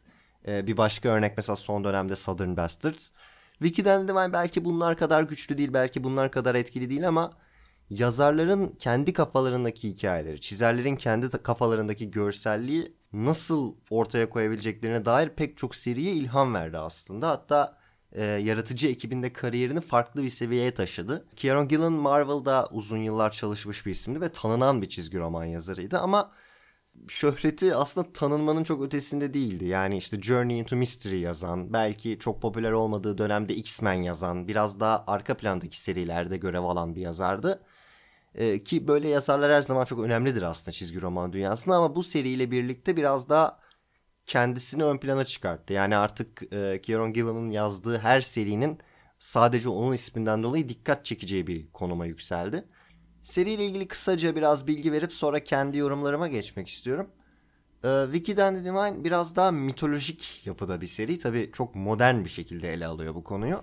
Ee, 0.48 0.66
bir 0.66 0.76
başka 0.76 1.08
örnek 1.08 1.36
mesela 1.36 1.56
son 1.56 1.84
dönemde 1.84 2.16
Southern 2.16 2.56
Bastards. 2.56 3.10
Wiki'den 3.58 4.08
Divine 4.08 4.32
belki 4.32 4.64
bunlar 4.64 4.96
kadar 4.96 5.22
güçlü 5.22 5.58
değil, 5.58 5.72
belki 5.72 6.04
bunlar 6.04 6.30
kadar 6.30 6.54
etkili 6.54 6.90
değil 6.90 7.08
ama 7.08 7.32
yazarların 7.90 8.68
kendi 8.78 9.12
kafalarındaki 9.12 9.88
hikayeleri, 9.88 10.40
çizerlerin 10.40 10.96
kendi 10.96 11.28
kafalarındaki 11.28 12.10
görselliği 12.10 12.92
nasıl 13.12 13.74
ortaya 13.90 14.30
koyabileceklerine 14.30 15.04
dair 15.04 15.28
pek 15.28 15.56
çok 15.56 15.74
seriye 15.74 16.12
ilham 16.12 16.54
verdi 16.54 16.78
aslında. 16.78 17.28
Hatta 17.28 17.78
e, 18.12 18.24
yaratıcı 18.24 18.88
ekibinde 18.88 19.32
kariyerini 19.32 19.80
farklı 19.80 20.22
bir 20.22 20.30
seviyeye 20.30 20.74
taşıdı. 20.74 21.26
Kieron 21.36 21.68
Gillen 21.68 21.92
Marvel'da 21.92 22.68
uzun 22.72 22.98
yıllar 22.98 23.30
çalışmış 23.30 23.86
bir 23.86 23.90
isimdi 23.90 24.20
ve 24.20 24.28
tanınan 24.28 24.82
bir 24.82 24.88
çizgi 24.88 25.18
roman 25.18 25.44
yazarıydı 25.44 25.98
ama 25.98 26.32
şöhreti 27.08 27.74
aslında 27.74 28.12
tanınmanın 28.12 28.64
çok 28.64 28.82
ötesinde 28.82 29.34
değildi. 29.34 29.64
Yani 29.64 29.96
işte 29.96 30.22
Journey 30.22 30.58
into 30.58 30.76
Mystery 30.76 31.18
yazan, 31.18 31.72
belki 31.72 32.18
çok 32.18 32.42
popüler 32.42 32.72
olmadığı 32.72 33.18
dönemde 33.18 33.54
X-Men 33.54 34.02
yazan, 34.02 34.48
biraz 34.48 34.80
daha 34.80 35.04
arka 35.06 35.36
plandaki 35.36 35.80
serilerde 35.80 36.36
görev 36.36 36.62
alan 36.62 36.96
bir 36.96 37.00
yazardı. 37.00 37.62
Ee, 38.34 38.64
ki 38.64 38.88
böyle 38.88 39.08
yazarlar 39.08 39.52
her 39.52 39.62
zaman 39.62 39.84
çok 39.84 40.00
önemlidir 40.00 40.42
aslında 40.42 40.72
çizgi 40.72 41.02
roman 41.02 41.32
dünyasında 41.32 41.76
ama 41.76 41.94
bu 41.94 42.02
seriyle 42.02 42.50
birlikte 42.50 42.96
biraz 42.96 43.28
daha 43.28 43.60
kendisini 44.26 44.84
ön 44.84 44.98
plana 44.98 45.24
çıkarttı. 45.24 45.72
Yani 45.72 45.96
artık 45.96 46.52
e, 46.52 46.80
Kieron 46.82 47.12
Gillen'ın 47.12 47.50
yazdığı 47.50 47.98
her 47.98 48.20
serinin 48.20 48.78
sadece 49.18 49.68
onun 49.68 49.92
isminden 49.92 50.42
dolayı 50.42 50.68
dikkat 50.68 51.04
çekeceği 51.06 51.46
bir 51.46 51.72
konuma 51.72 52.06
yükseldi. 52.06 52.64
Seriyle 53.22 53.66
ilgili 53.66 53.88
kısaca 53.88 54.36
biraz 54.36 54.66
bilgi 54.66 54.92
verip 54.92 55.12
sonra 55.12 55.44
kendi 55.44 55.78
yorumlarıma 55.78 56.28
geçmek 56.28 56.68
istiyorum. 56.68 57.10
Ee, 57.84 58.04
Wiki'den 58.12 58.54
de 58.56 58.60
Divine 58.64 59.04
biraz 59.04 59.36
daha 59.36 59.50
mitolojik 59.50 60.46
yapıda 60.46 60.80
bir 60.80 60.86
seri. 60.86 61.18
Tabii 61.18 61.50
çok 61.52 61.74
modern 61.74 62.24
bir 62.24 62.28
şekilde 62.30 62.72
ele 62.72 62.86
alıyor 62.86 63.14
bu 63.14 63.24
konuyu. 63.24 63.62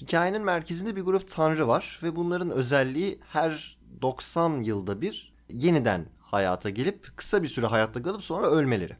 Hikayenin 0.00 0.42
merkezinde 0.42 0.96
bir 0.96 1.02
grup 1.02 1.28
tanrı 1.28 1.68
var 1.68 2.00
ve 2.02 2.16
bunların 2.16 2.50
özelliği 2.50 3.20
her 3.28 3.78
90 4.02 4.60
yılda 4.60 5.00
bir 5.00 5.34
yeniden 5.50 6.06
hayata 6.20 6.70
gelip 6.70 7.16
kısa 7.16 7.42
bir 7.42 7.48
süre 7.48 7.66
hayatta 7.66 8.02
kalıp 8.02 8.22
sonra 8.22 8.46
ölmeleri. 8.46 8.96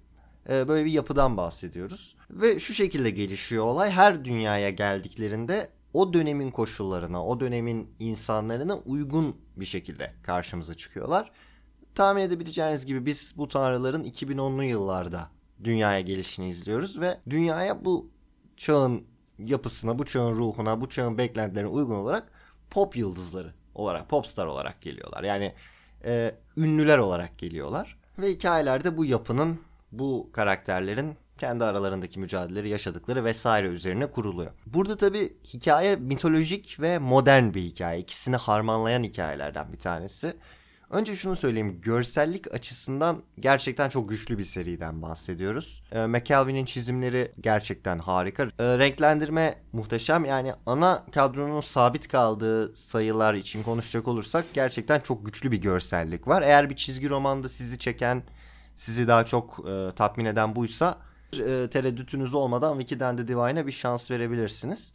Ee, 0.49 0.69
böyle 0.69 0.85
bir 0.85 0.91
yapıdan 0.91 1.37
bahsediyoruz. 1.37 2.17
Ve 2.31 2.59
şu 2.59 2.75
şekilde 2.75 3.11
gelişiyor 3.11 3.65
olay. 3.65 3.91
Her 3.91 4.25
dünyaya 4.25 4.71
geldiklerinde 4.71 5.71
o 5.93 6.13
dönemin 6.13 6.51
koşullarına, 6.51 7.27
o 7.27 7.41
dönemin 7.41 7.91
insanlarına 7.99 8.77
uygun 8.77 9.37
bir 9.57 9.65
şekilde 9.65 10.15
karşımıza 10.23 10.75
çıkıyorlar. 10.75 11.31
Tahmin 11.95 12.23
edebileceğiniz 12.23 12.87
gibi 12.87 13.07
biz 13.07 13.35
bu 13.37 13.49
tanrıların 13.49 14.05
2010'lu 14.05 14.65
yıllarda 14.65 15.31
dünyaya 15.65 16.01
gelişini 16.01 16.49
izliyoruz 16.49 17.01
ve 17.01 17.21
dünyaya 17.31 17.85
bu 17.85 18.11
çağın 18.57 19.05
yapısına, 19.39 19.99
bu 19.99 20.05
çağın 20.05 20.35
ruhuna, 20.35 20.81
bu 20.81 20.89
çağın 20.89 21.19
beklentilerine 21.19 21.69
uygun 21.69 21.95
olarak 21.95 22.29
pop 22.71 22.97
yıldızları 22.97 23.53
olarak, 23.75 24.09
popstar 24.09 24.47
olarak 24.47 24.83
geliyorlar. 24.83 25.25
Yani 25.25 25.55
e, 26.05 26.35
ünlüler 26.57 26.99
olarak 26.99 27.39
geliyorlar. 27.39 27.99
Ve 28.19 28.31
hikayelerde 28.31 28.97
bu 28.97 29.05
yapının, 29.05 29.61
bu 29.93 30.31
karakterlerin 30.33 31.17
kendi 31.39 31.65
aralarındaki 31.65 32.21
mücadeleleri 32.21 32.69
yaşadıkları 32.69 33.25
vesaire 33.25 33.67
üzerine 33.67 34.11
kuruluyor. 34.11 34.51
Burada 34.67 34.97
tabi 34.97 35.37
hikaye 35.45 35.97
mitolojik 35.97 36.81
ve 36.81 36.99
modern 36.99 37.55
bir 37.55 37.63
hikaye. 37.63 38.01
İkisini 38.01 38.37
harmanlayan 38.37 39.03
hikayelerden 39.03 39.73
bir 39.73 39.79
tanesi. 39.79 40.37
Önce 40.91 41.17
şunu 41.17 41.37
söyleyeyim. 41.37 41.81
Görsellik 41.81 42.55
açısından 42.55 43.23
gerçekten 43.41 43.89
çok 43.89 44.09
güçlü 44.09 44.39
bir 44.39 44.45
seriden 44.45 45.03
bahsediyoruz. 45.03 45.83
E, 45.93 46.07
McKelvin'in 46.07 46.65
çizimleri 46.65 47.33
gerçekten 47.41 47.99
harika. 47.99 48.43
E, 48.43 48.79
renklendirme 48.79 49.63
muhteşem. 49.73 50.25
Yani 50.25 50.55
ana 50.67 51.07
kadronun 51.13 51.61
sabit 51.61 52.09
kaldığı 52.09 52.77
sayılar 52.77 53.35
için 53.35 53.63
konuşacak 53.63 54.09
olursak 54.09 54.45
gerçekten 54.55 55.01
çok 55.01 55.27
güçlü 55.27 55.53
bir 55.53 55.61
görsellik 55.61 56.29
var. 56.29 56.43
Eğer 56.43 56.71
bir 56.71 56.77
çizgi 56.77 57.09
romanda 57.09 57.49
sizi 57.49 57.79
çeken, 57.79 58.23
sizi 58.77 59.09
daha 59.09 59.25
çok 59.25 59.67
e, 59.69 59.95
tatmin 59.97 60.25
eden 60.25 60.57
buysa 60.57 60.99
e, 61.33 61.69
tereddütünüz 61.71 62.35
olmadan 62.35 62.79
Wiki'den 62.79 63.19
de 63.19 63.29
Divine'a 63.29 63.67
bir 63.67 63.73
şans 63.73 64.11
verebilirsiniz. 64.11 64.93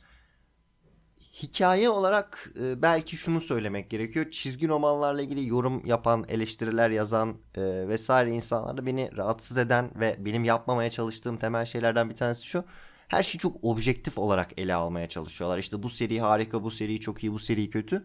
Hikaye 1.41 1.89
olarak 1.89 2.49
e, 2.59 2.81
belki 2.81 3.17
şunu 3.17 3.41
söylemek 3.41 3.89
gerekiyor. 3.89 4.31
Çizgi 4.31 4.67
romanlarla 4.67 5.21
ilgili 5.21 5.47
yorum 5.47 5.85
yapan, 5.85 6.25
eleştiriler 6.27 6.89
yazan 6.89 7.37
e, 7.55 7.61
vesaire 7.87 8.31
insanlarda 8.31 8.85
beni 8.85 9.17
rahatsız 9.17 9.57
eden 9.57 9.91
ve 9.95 10.15
benim 10.19 10.43
yapmamaya 10.43 10.89
çalıştığım 10.89 11.37
temel 11.37 11.65
şeylerden 11.65 12.09
bir 12.09 12.15
tanesi 12.15 12.45
şu. 12.45 12.63
Her 13.07 13.23
şeyi 13.23 13.39
çok 13.39 13.63
objektif 13.63 14.17
olarak 14.17 14.51
ele 14.57 14.73
almaya 14.73 15.09
çalışıyorlar. 15.09 15.57
İşte 15.57 15.83
bu 15.83 15.89
seri 15.89 16.21
harika, 16.21 16.63
bu 16.63 16.71
seri 16.71 16.99
çok 16.99 17.23
iyi, 17.23 17.33
bu 17.33 17.39
seri 17.39 17.69
kötü. 17.69 18.03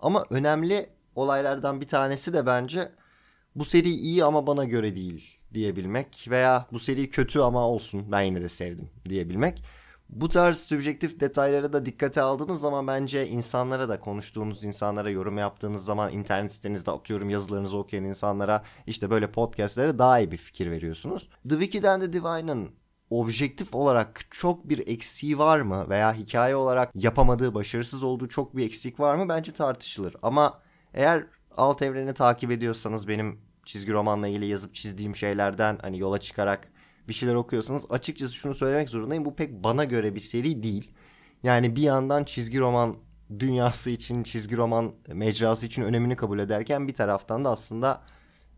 Ama 0.00 0.24
önemli 0.30 0.90
olaylardan 1.14 1.80
bir 1.80 1.88
tanesi 1.88 2.32
de 2.32 2.46
bence 2.46 2.92
bu 3.56 3.64
seri 3.64 3.90
iyi 3.90 4.24
ama 4.24 4.46
bana 4.46 4.64
göre 4.64 4.96
değil 4.96 5.38
diyebilmek 5.54 6.26
veya 6.30 6.66
bu 6.72 6.78
seri 6.78 7.10
kötü 7.10 7.40
ama 7.40 7.68
olsun 7.68 8.12
ben 8.12 8.20
yine 8.20 8.40
de 8.40 8.48
sevdim 8.48 8.90
diyebilmek. 9.08 9.62
Bu 10.12 10.28
tarz 10.28 10.58
subjektif 10.58 11.20
detaylara 11.20 11.72
da 11.72 11.86
dikkate 11.86 12.22
aldığınız 12.22 12.60
zaman 12.60 12.86
bence 12.86 13.28
insanlara 13.28 13.88
da 13.88 14.00
konuştuğunuz 14.00 14.64
insanlara 14.64 15.10
yorum 15.10 15.38
yaptığınız 15.38 15.84
zaman 15.84 16.12
internet 16.12 16.52
sitenizde 16.52 16.90
atıyorum 16.90 17.30
yazılarınızı 17.30 17.76
okuyan 17.76 18.04
insanlara 18.04 18.62
işte 18.86 19.10
böyle 19.10 19.30
podcastlere 19.30 19.98
daha 19.98 20.18
iyi 20.18 20.30
bir 20.30 20.36
fikir 20.36 20.70
veriyorsunuz. 20.70 21.28
The 21.48 21.54
Wiki'den 21.54 22.00
de 22.00 22.12
Divine'ın 22.12 22.70
objektif 23.10 23.74
olarak 23.74 24.20
çok 24.30 24.68
bir 24.68 24.88
eksiği 24.88 25.38
var 25.38 25.60
mı 25.60 25.86
veya 25.88 26.14
hikaye 26.14 26.56
olarak 26.56 26.90
yapamadığı 26.94 27.54
başarısız 27.54 28.02
olduğu 28.02 28.28
çok 28.28 28.56
bir 28.56 28.66
eksik 28.66 29.00
var 29.00 29.14
mı 29.14 29.28
bence 29.28 29.52
tartışılır. 29.52 30.16
Ama 30.22 30.58
eğer 30.94 31.26
alt 31.56 31.82
evreni 31.82 32.14
takip 32.14 32.50
ediyorsanız 32.50 33.08
benim 33.08 33.40
çizgi 33.64 33.92
romanla 33.92 34.28
ilgili 34.28 34.46
yazıp 34.46 34.74
çizdiğim 34.74 35.16
şeylerden 35.16 35.78
hani 35.82 35.98
yola 35.98 36.20
çıkarak 36.20 36.71
bir 37.08 37.12
şeyler 37.12 37.34
okuyorsanız 37.34 37.84
açıkçası 37.90 38.34
şunu 38.34 38.54
söylemek 38.54 38.88
zorundayım. 38.88 39.24
Bu 39.24 39.36
pek 39.36 39.64
bana 39.64 39.84
göre 39.84 40.14
bir 40.14 40.20
seri 40.20 40.62
değil. 40.62 40.90
Yani 41.42 41.76
bir 41.76 41.82
yandan 41.82 42.24
çizgi 42.24 42.60
roman 42.60 42.96
dünyası 43.38 43.90
için, 43.90 44.22
çizgi 44.22 44.56
roman 44.56 44.92
mecrası 45.08 45.66
için 45.66 45.82
önemini 45.82 46.16
kabul 46.16 46.38
ederken 46.38 46.88
bir 46.88 46.94
taraftan 46.94 47.44
da 47.44 47.50
aslında 47.50 48.02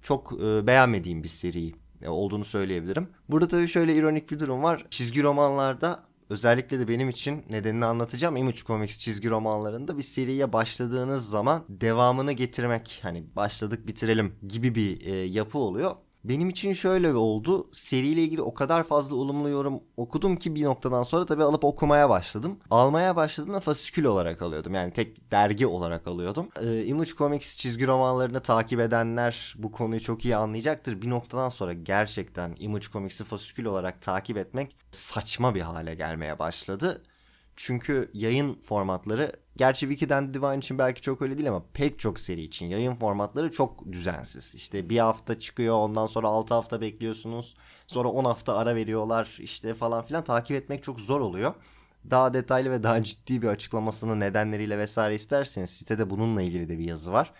çok 0.02 0.32
e, 0.32 0.66
beğenmediğim 0.66 1.22
bir 1.22 1.28
seri 1.28 1.74
olduğunu 2.06 2.44
söyleyebilirim. 2.44 3.08
Burada 3.28 3.48
tabii 3.48 3.68
şöyle 3.68 3.94
ironik 3.94 4.30
bir 4.30 4.38
durum 4.38 4.62
var. 4.62 4.86
Çizgi 4.90 5.22
romanlarda 5.22 6.00
özellikle 6.30 6.78
de 6.78 6.88
benim 6.88 7.08
için 7.08 7.44
nedenini 7.50 7.84
anlatacağım. 7.84 8.36
Image 8.36 8.56
Comics 8.56 8.98
çizgi 8.98 9.30
romanlarında 9.30 9.98
bir 9.98 10.02
seriye 10.02 10.52
başladığınız 10.52 11.28
zaman 11.28 11.64
devamını 11.68 12.32
getirmek 12.32 13.00
hani 13.02 13.36
başladık 13.36 13.86
bitirelim 13.86 14.34
gibi 14.48 14.74
bir 14.74 15.06
e, 15.06 15.14
yapı 15.14 15.58
oluyor. 15.58 15.92
Benim 16.24 16.48
için 16.48 16.72
şöyle 16.72 17.14
oldu. 17.14 17.66
Seriyle 17.72 18.22
ilgili 18.22 18.42
o 18.42 18.54
kadar 18.54 18.84
fazla 18.84 19.16
olumlu 19.16 19.48
yorum 19.48 19.80
okudum 19.96 20.36
ki 20.36 20.54
bir 20.54 20.64
noktadan 20.64 21.02
sonra 21.02 21.26
tabii 21.26 21.42
alıp 21.42 21.64
okumaya 21.64 22.08
başladım. 22.08 22.58
Almaya 22.70 23.16
başladığımda 23.16 23.60
fasikül 23.60 24.04
olarak 24.04 24.42
alıyordum. 24.42 24.74
Yani 24.74 24.92
tek 24.92 25.30
dergi 25.30 25.66
olarak 25.66 26.06
alıyordum. 26.06 26.48
Ee, 26.62 26.84
Image 26.84 27.10
Comics 27.10 27.56
çizgi 27.56 27.86
romanlarını 27.86 28.40
takip 28.40 28.80
edenler 28.80 29.54
bu 29.58 29.72
konuyu 29.72 30.00
çok 30.00 30.24
iyi 30.24 30.36
anlayacaktır. 30.36 31.02
Bir 31.02 31.10
noktadan 31.10 31.48
sonra 31.48 31.72
gerçekten 31.72 32.56
Image 32.58 32.86
Comics'i 32.92 33.24
fasikül 33.24 33.64
olarak 33.64 34.02
takip 34.02 34.36
etmek 34.36 34.76
saçma 34.90 35.54
bir 35.54 35.60
hale 35.60 35.94
gelmeye 35.94 36.38
başladı. 36.38 37.02
Çünkü 37.56 38.10
yayın 38.14 38.54
formatları 38.54 39.32
gerçi 39.56 39.80
Wiki'den 39.80 40.34
Divine 40.34 40.58
için 40.58 40.78
belki 40.78 41.02
çok 41.02 41.22
öyle 41.22 41.38
değil 41.38 41.48
ama 41.48 41.62
pek 41.74 41.98
çok 41.98 42.18
seri 42.18 42.42
için 42.42 42.66
yayın 42.66 42.94
formatları 42.94 43.50
çok 43.50 43.92
düzensiz. 43.92 44.54
İşte 44.54 44.88
bir 44.88 44.98
hafta 44.98 45.38
çıkıyor 45.38 45.74
ondan 45.74 46.06
sonra 46.06 46.28
6 46.28 46.54
hafta 46.54 46.80
bekliyorsunuz. 46.80 47.56
Sonra 47.86 48.08
10 48.08 48.24
hafta 48.24 48.56
ara 48.56 48.76
veriyorlar 48.76 49.36
işte 49.38 49.74
falan 49.74 50.06
filan 50.06 50.24
takip 50.24 50.56
etmek 50.56 50.82
çok 50.82 51.00
zor 51.00 51.20
oluyor. 51.20 51.54
Daha 52.10 52.34
detaylı 52.34 52.70
ve 52.70 52.82
daha 52.82 53.02
ciddi 53.02 53.42
bir 53.42 53.48
açıklamasını 53.48 54.20
nedenleriyle 54.20 54.78
vesaire 54.78 55.14
isterseniz 55.14 55.70
sitede 55.70 56.10
bununla 56.10 56.42
ilgili 56.42 56.68
de 56.68 56.78
bir 56.78 56.84
yazı 56.84 57.12
var. 57.12 57.32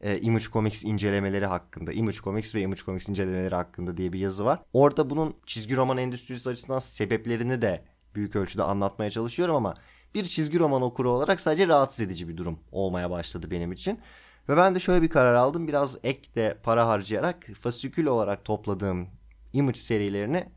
E, 0.00 0.20
Image 0.20 0.44
Comics 0.44 0.84
incelemeleri 0.84 1.46
hakkında, 1.46 1.92
Image 1.92 2.16
Comics 2.16 2.54
ve 2.54 2.60
Image 2.60 2.80
Comics 2.80 3.08
incelemeleri 3.08 3.54
hakkında 3.54 3.96
diye 3.96 4.12
bir 4.12 4.18
yazı 4.18 4.44
var. 4.44 4.62
Orada 4.72 5.10
bunun 5.10 5.36
çizgi 5.46 5.76
roman 5.76 5.98
endüstrisi 5.98 6.48
açısından 6.48 6.78
sebeplerini 6.78 7.62
de 7.62 7.84
büyük 8.14 8.36
ölçüde 8.36 8.62
anlatmaya 8.62 9.10
çalışıyorum 9.10 9.54
ama 9.54 9.74
bir 10.14 10.24
çizgi 10.24 10.58
roman 10.58 10.82
okuru 10.82 11.10
olarak 11.10 11.40
sadece 11.40 11.68
rahatsız 11.68 12.00
edici 12.00 12.28
bir 12.28 12.36
durum 12.36 12.58
olmaya 12.72 13.10
başladı 13.10 13.50
benim 13.50 13.72
için. 13.72 14.00
Ve 14.48 14.56
ben 14.56 14.74
de 14.74 14.80
şöyle 14.80 15.02
bir 15.02 15.08
karar 15.08 15.34
aldım. 15.34 15.68
Biraz 15.68 15.96
ek 16.04 16.34
de 16.34 16.58
para 16.62 16.88
harcayarak 16.88 17.46
fasikül 17.60 18.06
olarak 18.06 18.44
topladığım 18.44 19.08
image 19.52 19.78
serilerini 19.78 20.48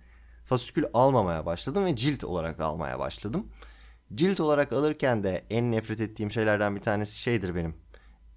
fasikül 0.46 0.86
almamaya 0.94 1.46
başladım 1.46 1.86
ve 1.86 1.96
cilt 1.96 2.24
olarak 2.24 2.60
almaya 2.60 3.00
başladım. 3.00 3.48
Cilt 4.16 4.40
olarak 4.40 4.74
alırken 4.74 5.24
de 5.24 5.44
en 5.50 5.72
nefret 5.72 6.02
ettiğim 6.02 6.32
şeylerden 6.32 6.76
bir 6.76 6.82
tanesi 6.82 7.20
şeydir 7.20 7.56
benim. 7.56 7.76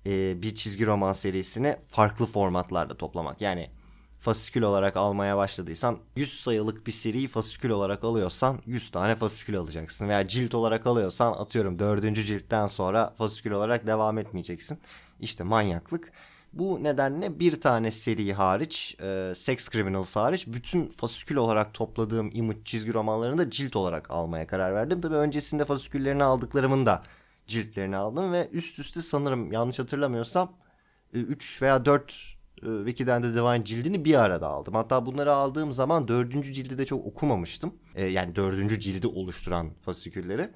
Ee, 0.06 0.42
bir 0.42 0.54
çizgi 0.54 0.86
roman 0.86 1.12
serisini 1.12 1.76
farklı 1.88 2.26
formatlarda 2.26 2.96
toplamak. 2.96 3.40
Yani 3.40 3.70
fasikül 4.20 4.62
olarak 4.62 4.96
almaya 4.96 5.36
başladıysan 5.36 5.98
100 6.16 6.40
sayılık 6.40 6.86
bir 6.86 6.92
seriyi 6.92 7.28
fasikül 7.28 7.70
olarak 7.70 8.04
alıyorsan 8.04 8.58
100 8.66 8.90
tane 8.90 9.14
fasikül 9.16 9.58
alacaksın. 9.58 10.08
Veya 10.08 10.28
cilt 10.28 10.54
olarak 10.54 10.86
alıyorsan 10.86 11.32
atıyorum 11.32 11.78
4. 11.78 12.14
ciltten 12.14 12.66
sonra 12.66 13.14
fasikül 13.18 13.50
olarak 13.50 13.86
devam 13.86 14.18
etmeyeceksin. 14.18 14.78
İşte 15.20 15.44
manyaklık. 15.44 16.12
Bu 16.52 16.82
nedenle 16.82 17.40
bir 17.40 17.60
tane 17.60 17.90
seri 17.90 18.32
hariç, 18.32 18.96
e, 19.02 19.32
Sex 19.36 19.70
Criminals 19.70 20.16
hariç 20.16 20.46
bütün 20.46 20.86
fasikül 20.88 21.36
olarak 21.36 21.74
topladığım 21.74 22.30
image 22.34 22.64
çizgi 22.64 22.94
romanlarını 22.94 23.38
da 23.38 23.50
cilt 23.50 23.76
olarak 23.76 24.10
almaya 24.10 24.46
karar 24.46 24.74
verdim. 24.74 25.00
Tabii 25.00 25.14
öncesinde 25.14 25.64
fasiküllerini 25.64 26.24
aldıklarımın 26.24 26.86
da 26.86 27.02
ciltlerini 27.46 27.96
aldım 27.96 28.32
ve 28.32 28.48
üst 28.52 28.78
üste 28.78 29.02
sanırım 29.02 29.52
yanlış 29.52 29.78
hatırlamıyorsam 29.78 30.52
3 31.12 31.62
e, 31.62 31.64
veya 31.64 31.84
4 31.84 32.12
e, 32.12 32.39
Wiki'den 32.60 33.22
de 33.22 33.34
Divine 33.34 33.64
cildini 33.64 34.04
bir 34.04 34.14
arada 34.14 34.48
aldım. 34.48 34.74
Hatta 34.74 35.06
bunları 35.06 35.32
aldığım 35.32 35.72
zaman 35.72 36.08
dördüncü 36.08 36.52
cildi 36.52 36.78
de 36.78 36.86
çok 36.86 37.06
okumamıştım. 37.06 37.74
E, 37.94 38.04
yani 38.04 38.36
dördüncü 38.36 38.80
cildi 38.80 39.06
oluşturan 39.06 39.70
fasikülleri. 39.82 40.50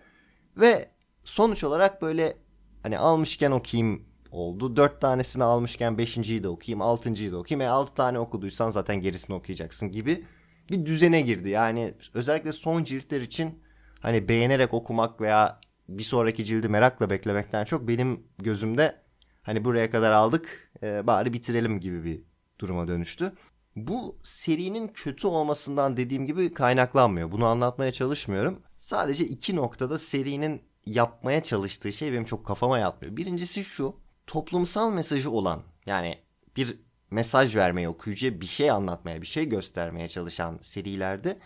Ve 0.56 0.88
sonuç 1.24 1.64
olarak 1.64 2.02
böyle 2.02 2.36
hani 2.82 2.98
almışken 2.98 3.50
okuyayım 3.50 4.04
oldu. 4.30 4.76
Dört 4.76 5.00
tanesini 5.00 5.44
almışken 5.44 5.98
beşinciyi 5.98 6.42
de 6.42 6.48
okuyayım, 6.48 6.82
altıncıyı 6.82 7.32
da 7.32 7.36
okuyayım. 7.36 7.60
E 7.60 7.68
altı 7.68 7.94
tane 7.94 8.18
okuduysan 8.18 8.70
zaten 8.70 9.00
gerisini 9.00 9.36
okuyacaksın 9.36 9.92
gibi 9.92 10.24
bir 10.70 10.86
düzene 10.86 11.20
girdi. 11.20 11.48
Yani 11.48 11.94
özellikle 12.14 12.52
son 12.52 12.84
ciltler 12.84 13.20
için 13.20 13.62
hani 14.00 14.28
beğenerek 14.28 14.74
okumak 14.74 15.20
veya 15.20 15.60
bir 15.88 16.02
sonraki 16.02 16.44
cildi 16.44 16.68
merakla 16.68 17.10
beklemekten 17.10 17.64
çok 17.64 17.88
benim 17.88 18.26
gözümde 18.38 19.03
hani 19.44 19.64
buraya 19.64 19.90
kadar 19.90 20.12
aldık 20.12 20.70
e, 20.82 21.06
bari 21.06 21.32
bitirelim 21.32 21.80
gibi 21.80 22.04
bir 22.04 22.22
duruma 22.58 22.88
dönüştü. 22.88 23.32
Bu 23.76 24.18
serinin 24.22 24.88
kötü 24.88 25.26
olmasından 25.26 25.96
dediğim 25.96 26.26
gibi 26.26 26.54
kaynaklanmıyor. 26.54 27.32
Bunu 27.32 27.46
anlatmaya 27.46 27.92
çalışmıyorum. 27.92 28.62
Sadece 28.76 29.24
iki 29.24 29.56
noktada 29.56 29.98
serinin 29.98 30.62
yapmaya 30.86 31.42
çalıştığı 31.42 31.92
şey 31.92 32.12
benim 32.12 32.24
çok 32.24 32.46
kafama 32.46 32.78
yatmıyor. 32.78 33.16
Birincisi 33.16 33.64
şu 33.64 33.96
toplumsal 34.26 34.92
mesajı 34.92 35.30
olan 35.30 35.62
yani 35.86 36.18
bir 36.56 36.76
mesaj 37.10 37.56
vermeye 37.56 37.88
okuyucuya 37.88 38.40
bir 38.40 38.46
şey 38.46 38.70
anlatmaya 38.70 39.22
bir 39.22 39.26
şey 39.26 39.48
göstermeye 39.48 40.08
çalışan 40.08 40.58
serilerde 40.62 41.38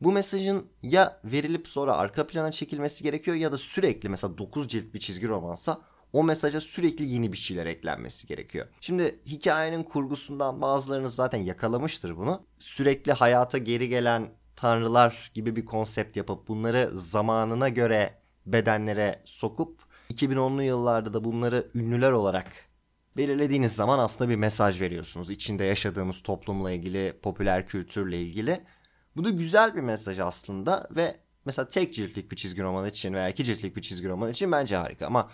bu 0.00 0.12
mesajın 0.12 0.66
ya 0.82 1.20
verilip 1.24 1.68
sonra 1.68 1.96
arka 1.96 2.26
plana 2.26 2.52
çekilmesi 2.52 3.04
gerekiyor 3.04 3.36
ya 3.36 3.52
da 3.52 3.58
sürekli 3.58 4.08
mesela 4.08 4.38
9 4.38 4.68
cilt 4.68 4.94
bir 4.94 5.00
çizgi 5.00 5.28
romansa 5.28 5.80
o 6.12 6.24
mesaja 6.24 6.60
sürekli 6.60 7.04
yeni 7.04 7.32
bir 7.32 7.36
şeyler 7.36 7.66
eklenmesi 7.66 8.26
gerekiyor. 8.26 8.66
Şimdi 8.80 9.20
hikayenin 9.26 9.82
kurgusundan 9.82 10.60
bazılarınız 10.62 11.14
zaten 11.14 11.38
yakalamıştır 11.38 12.16
bunu. 12.16 12.42
Sürekli 12.58 13.12
hayata 13.12 13.58
geri 13.58 13.88
gelen 13.88 14.30
tanrılar 14.56 15.30
gibi 15.34 15.56
bir 15.56 15.64
konsept 15.64 16.16
yapıp 16.16 16.48
bunları 16.48 16.90
zamanına 16.94 17.68
göre 17.68 18.14
bedenlere 18.46 19.22
sokup 19.24 19.86
2010'lu 20.12 20.62
yıllarda 20.62 21.14
da 21.14 21.24
bunları 21.24 21.70
ünlüler 21.74 22.12
olarak 22.12 22.46
belirlediğiniz 23.16 23.72
zaman 23.72 23.98
aslında 23.98 24.30
bir 24.30 24.36
mesaj 24.36 24.80
veriyorsunuz. 24.80 25.30
İçinde 25.30 25.64
yaşadığımız 25.64 26.22
toplumla 26.22 26.70
ilgili, 26.70 27.18
popüler 27.22 27.66
kültürle 27.66 28.20
ilgili. 28.22 28.64
Bu 29.16 29.24
da 29.24 29.30
güzel 29.30 29.74
bir 29.74 29.80
mesaj 29.80 30.18
aslında 30.18 30.88
ve 30.90 31.16
mesela 31.44 31.68
tek 31.68 31.94
ciltlik 31.94 32.30
bir 32.30 32.36
çizgi 32.36 32.62
roman 32.62 32.88
için 32.88 33.14
veya 33.14 33.28
iki 33.28 33.44
ciltlik 33.44 33.76
bir 33.76 33.82
çizgi 33.82 34.08
roman 34.08 34.30
için 34.30 34.52
bence 34.52 34.76
harika 34.76 35.06
ama 35.06 35.30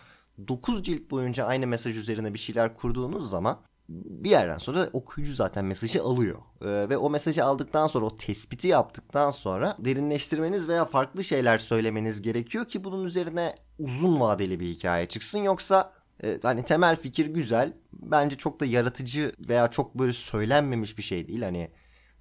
9 0.48 0.82
cilt 0.82 1.10
boyunca 1.10 1.44
aynı 1.44 1.66
mesaj 1.66 1.98
üzerine 1.98 2.34
bir 2.34 2.38
şeyler 2.38 2.74
kurduğunuz 2.74 3.30
zaman 3.30 3.58
bir 3.88 4.30
yerden 4.30 4.58
sonra 4.58 4.88
okuyucu 4.92 5.34
zaten 5.34 5.64
mesajı 5.64 6.02
alıyor. 6.02 6.38
Ee, 6.62 6.88
ve 6.88 6.96
o 6.96 7.10
mesajı 7.10 7.44
aldıktan 7.44 7.86
sonra 7.86 8.06
o 8.06 8.16
tespiti 8.16 8.68
yaptıktan 8.68 9.30
sonra 9.30 9.76
derinleştirmeniz 9.78 10.68
veya 10.68 10.84
farklı 10.84 11.24
şeyler 11.24 11.58
söylemeniz 11.58 12.22
gerekiyor 12.22 12.64
ki 12.64 12.84
bunun 12.84 13.04
üzerine 13.04 13.54
uzun 13.78 14.20
vadeli 14.20 14.60
bir 14.60 14.66
hikaye 14.66 15.06
çıksın. 15.06 15.38
Yoksa 15.38 15.92
e, 16.24 16.38
hani 16.42 16.64
temel 16.64 16.96
fikir 16.96 17.26
güzel. 17.26 17.72
Bence 17.92 18.36
çok 18.36 18.60
da 18.60 18.64
yaratıcı 18.64 19.32
veya 19.48 19.70
çok 19.70 19.94
böyle 19.94 20.12
söylenmemiş 20.12 20.98
bir 20.98 21.02
şey 21.02 21.28
değil. 21.28 21.42
Hani 21.42 21.70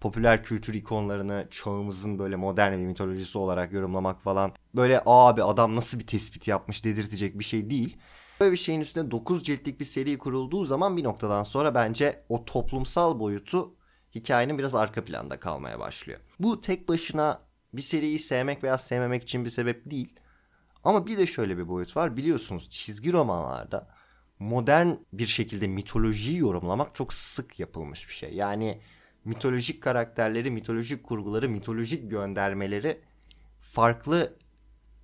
popüler 0.01 0.43
kültür 0.43 0.74
ikonlarını 0.74 1.48
çağımızın 1.51 2.20
böyle 2.20 2.36
modern 2.36 2.79
bir 2.79 2.86
mitolojisi 2.86 3.38
olarak 3.38 3.74
yorumlamak 3.74 4.24
falan 4.24 4.53
böyle 4.75 5.01
abi 5.05 5.43
adam 5.43 5.75
nasıl 5.75 6.00
bir 6.00 6.07
tespit 6.07 6.48
yapmış 6.48 6.85
dedirtecek 6.85 7.40
bir 7.40 7.44
şey 7.44 7.70
değil. 7.70 7.98
Böyle 8.40 8.51
bir 8.51 8.57
şeyin 8.57 8.81
üstüne 8.81 9.11
9 9.11 9.44
ciltlik 9.44 9.79
bir 9.79 9.85
seri 9.85 10.18
kurulduğu 10.18 10.66
zaman 10.66 10.98
bir 10.98 11.03
noktadan 11.03 11.44
sonra 11.44 11.75
bence 11.75 12.24
o 12.29 12.46
toplumsal 12.46 13.20
boyutu 13.20 13.75
hikayenin 14.16 14.57
biraz 14.57 14.75
arka 14.75 15.05
planda 15.05 15.40
kalmaya 15.40 15.79
başlıyor. 15.79 16.20
Bu 16.40 16.61
tek 16.61 16.90
başına 16.90 17.40
bir 17.74 17.81
seriyi 17.81 18.20
sevmek 18.20 18.64
veya 18.64 18.77
sevmemek 18.77 19.24
için 19.24 19.46
bir 19.46 19.50
sebep 19.50 19.92
değil. 19.92 20.20
Ama 20.83 21.07
bir 21.07 21.18
de 21.18 21.27
şöyle 21.27 21.57
bir 21.57 21.68
boyut 21.68 21.98
var. 21.98 22.18
Biliyorsunuz 22.18 22.70
çizgi 22.70 23.14
romanlarda 23.14 23.87
modern 24.40 24.94
bir 25.14 25.25
şekilde 25.25 25.68
mitolojiyi 25.68 26.37
yorumlamak 26.37 26.96
çok 26.96 27.14
sık 27.14 27.59
yapılmış 27.59 28.07
bir 28.07 28.14
şey. 28.14 28.33
Yani 28.33 28.81
mitolojik 29.25 29.84
karakterleri, 29.84 30.51
mitolojik 30.51 31.03
kurguları, 31.03 31.50
mitolojik 31.50 32.12
göndermeleri 32.12 32.98
farklı 33.62 34.34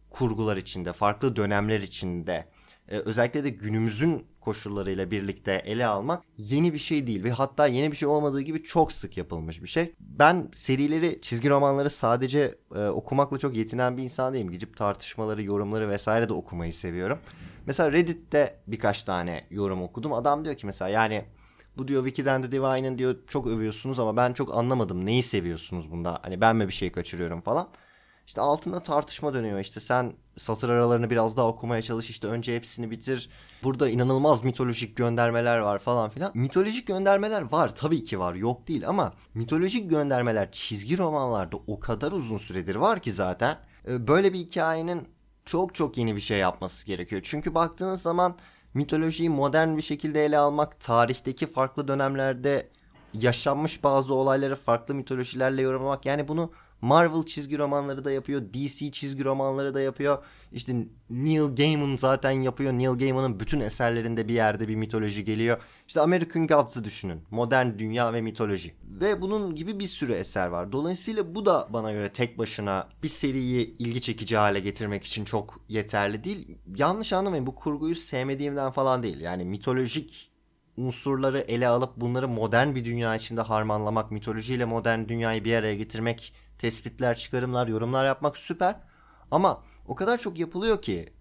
kurgular 0.10 0.58
içinde, 0.58 0.93
farklı 0.93 1.36
dönemler 1.36 1.82
içinde 1.82 2.47
e, 2.88 2.97
özellikle 2.97 3.43
de 3.43 3.49
günümüzün 3.49 4.27
koşullarıyla 4.41 5.12
birlikte 5.12 5.62
ele 5.65 5.86
almak 5.86 6.23
yeni 6.38 6.73
bir 6.73 6.77
şey 6.77 7.08
değil 7.08 7.23
ve 7.23 7.32
hatta 7.32 7.67
yeni 7.67 7.91
bir 7.91 7.97
şey 7.97 8.08
olmadığı 8.08 8.41
gibi 8.41 8.63
çok 8.63 8.91
sık 8.91 9.17
yapılmış 9.17 9.63
bir 9.63 9.67
şey. 9.67 9.93
Ben 9.99 10.49
serileri, 10.53 11.19
çizgi 11.21 11.49
romanları 11.49 11.89
sadece 11.89 12.56
e, 12.75 12.88
okumakla 12.88 13.38
çok 13.38 13.56
yetinen 13.56 13.97
bir 13.97 14.03
insan 14.03 14.34
değilim. 14.34 14.51
Gidip 14.51 14.77
tartışmaları, 14.77 15.43
yorumları 15.43 15.89
vesaire 15.89 16.30
de 16.30 16.34
okumayı 16.34 16.73
seviyorum. 16.73 17.19
Mesela 17.65 17.91
Reddit'te 17.91 18.60
birkaç 18.67 19.03
tane 19.03 19.47
yorum 19.49 19.82
okudum. 19.82 20.13
Adam 20.13 20.45
diyor 20.45 20.56
ki 20.56 20.65
mesela 20.65 20.89
yani 20.89 21.25
bu 21.77 21.87
diyor 21.87 22.05
Wiki'den 22.05 22.43
de 22.43 22.51
Divine'ın 22.51 22.97
diyor 22.97 23.15
çok 23.27 23.47
övüyorsunuz 23.47 23.99
ama 23.99 24.17
ben 24.17 24.33
çok 24.33 24.55
anlamadım. 24.55 25.05
Neyi 25.05 25.23
seviyorsunuz 25.23 25.91
bunda? 25.91 26.19
Hani 26.21 26.41
ben 26.41 26.55
mi 26.55 26.67
bir 26.67 26.73
şey 26.73 26.91
kaçırıyorum 26.91 27.41
falan. 27.41 27.69
İşte 28.27 28.41
altında 28.41 28.79
tartışma 28.79 29.33
dönüyor 29.33 29.59
işte 29.59 29.79
sen 29.79 30.13
satır 30.37 30.69
aralarını 30.69 31.09
biraz 31.09 31.37
daha 31.37 31.47
okumaya 31.47 31.81
çalış 31.81 32.09
işte 32.09 32.27
önce 32.27 32.55
hepsini 32.55 32.91
bitir. 32.91 33.29
Burada 33.63 33.89
inanılmaz 33.89 34.43
mitolojik 34.43 34.95
göndermeler 34.95 35.59
var 35.59 35.79
falan 35.79 36.09
filan. 36.09 36.31
Mitolojik 36.33 36.87
göndermeler 36.87 37.41
var 37.41 37.75
tabii 37.75 38.03
ki 38.03 38.19
var 38.19 38.33
yok 38.33 38.67
değil 38.67 38.87
ama 38.87 39.13
mitolojik 39.33 39.89
göndermeler 39.89 40.51
çizgi 40.51 40.97
romanlarda 40.97 41.57
o 41.67 41.79
kadar 41.79 42.11
uzun 42.11 42.37
süredir 42.37 42.75
var 42.75 42.99
ki 42.99 43.11
zaten. 43.11 43.57
Ee, 43.87 44.07
böyle 44.07 44.33
bir 44.33 44.39
hikayenin 44.39 45.07
çok 45.45 45.75
çok 45.75 45.97
yeni 45.97 46.15
bir 46.15 46.21
şey 46.21 46.37
yapması 46.37 46.85
gerekiyor. 46.85 47.21
Çünkü 47.25 47.55
baktığınız 47.55 48.01
zaman 48.01 48.37
mitolojiyi 48.73 49.30
modern 49.30 49.77
bir 49.77 49.82
şekilde 49.82 50.25
ele 50.25 50.38
almak, 50.38 50.80
tarihteki 50.80 51.47
farklı 51.47 51.88
dönemlerde 51.88 52.67
yaşanmış 53.13 53.84
bazı 53.84 54.13
olayları 54.13 54.56
farklı 54.56 54.95
mitolojilerle 54.95 55.62
yorumlamak 55.62 56.06
yani 56.06 56.27
bunu 56.27 56.51
Marvel 56.82 57.23
çizgi 57.23 57.58
romanları 57.58 58.06
da 58.06 58.12
yapıyor. 58.12 58.41
DC 58.53 58.91
çizgi 58.91 59.23
romanları 59.23 59.73
da 59.75 59.82
yapıyor. 59.82 60.23
İşte 60.51 60.73
Neil 61.10 61.56
Gaiman 61.56 61.95
zaten 61.95 62.32
yapıyor. 62.32 62.73
Neil 62.73 62.97
Gaiman'ın 62.99 63.39
bütün 63.39 63.60
eserlerinde 63.60 64.27
bir 64.27 64.34
yerde 64.34 64.67
bir 64.67 64.75
mitoloji 64.75 65.25
geliyor. 65.25 65.58
İşte 65.88 66.01
American 66.01 66.47
Gods'ı 66.47 66.84
düşünün. 66.84 67.21
Modern 67.32 67.80
dünya 67.80 68.13
ve 68.13 68.21
mitoloji. 68.21 68.73
Ve 69.01 69.21
bunun 69.21 69.55
gibi 69.55 69.79
bir 69.79 69.88
sürü 69.88 70.13
eser 70.13 70.47
var. 70.47 70.71
Dolayısıyla 70.71 71.36
bu 71.36 71.45
da 71.45 71.67
bana 71.69 71.91
göre 71.91 72.10
tek 72.13 72.38
başına 72.38 72.88
bir 73.03 73.07
seriyi 73.07 73.77
ilgi 73.77 74.01
çekici 74.01 74.38
hale 74.38 74.60
getirmek 74.60 75.03
için 75.03 75.25
çok 75.25 75.60
yeterli 75.69 76.23
değil. 76.23 76.57
Yanlış 76.75 77.13
anlamayın 77.13 77.47
bu 77.47 77.55
kurguyu 77.55 77.95
sevmediğimden 77.95 78.71
falan 78.71 79.03
değil. 79.03 79.19
Yani 79.19 79.45
mitolojik 79.45 80.31
unsurları 80.77 81.39
ele 81.39 81.67
alıp 81.67 81.97
bunları 81.97 82.27
modern 82.27 82.75
bir 82.75 82.86
dünya 82.86 83.15
içinde 83.15 83.41
harmanlamak, 83.41 84.12
mitolojiyle 84.12 84.65
modern 84.65 85.07
dünyayı 85.07 85.45
bir 85.45 85.53
araya 85.53 85.75
getirmek 85.75 86.33
tespitler, 86.60 87.17
çıkarımlar, 87.17 87.67
yorumlar 87.67 88.05
yapmak 88.05 88.38
süper. 88.38 88.75
Ama 89.31 89.63
o 89.88 89.95
kadar 89.95 90.17
çok 90.17 90.39
yapılıyor 90.39 90.81
ki 90.81 91.13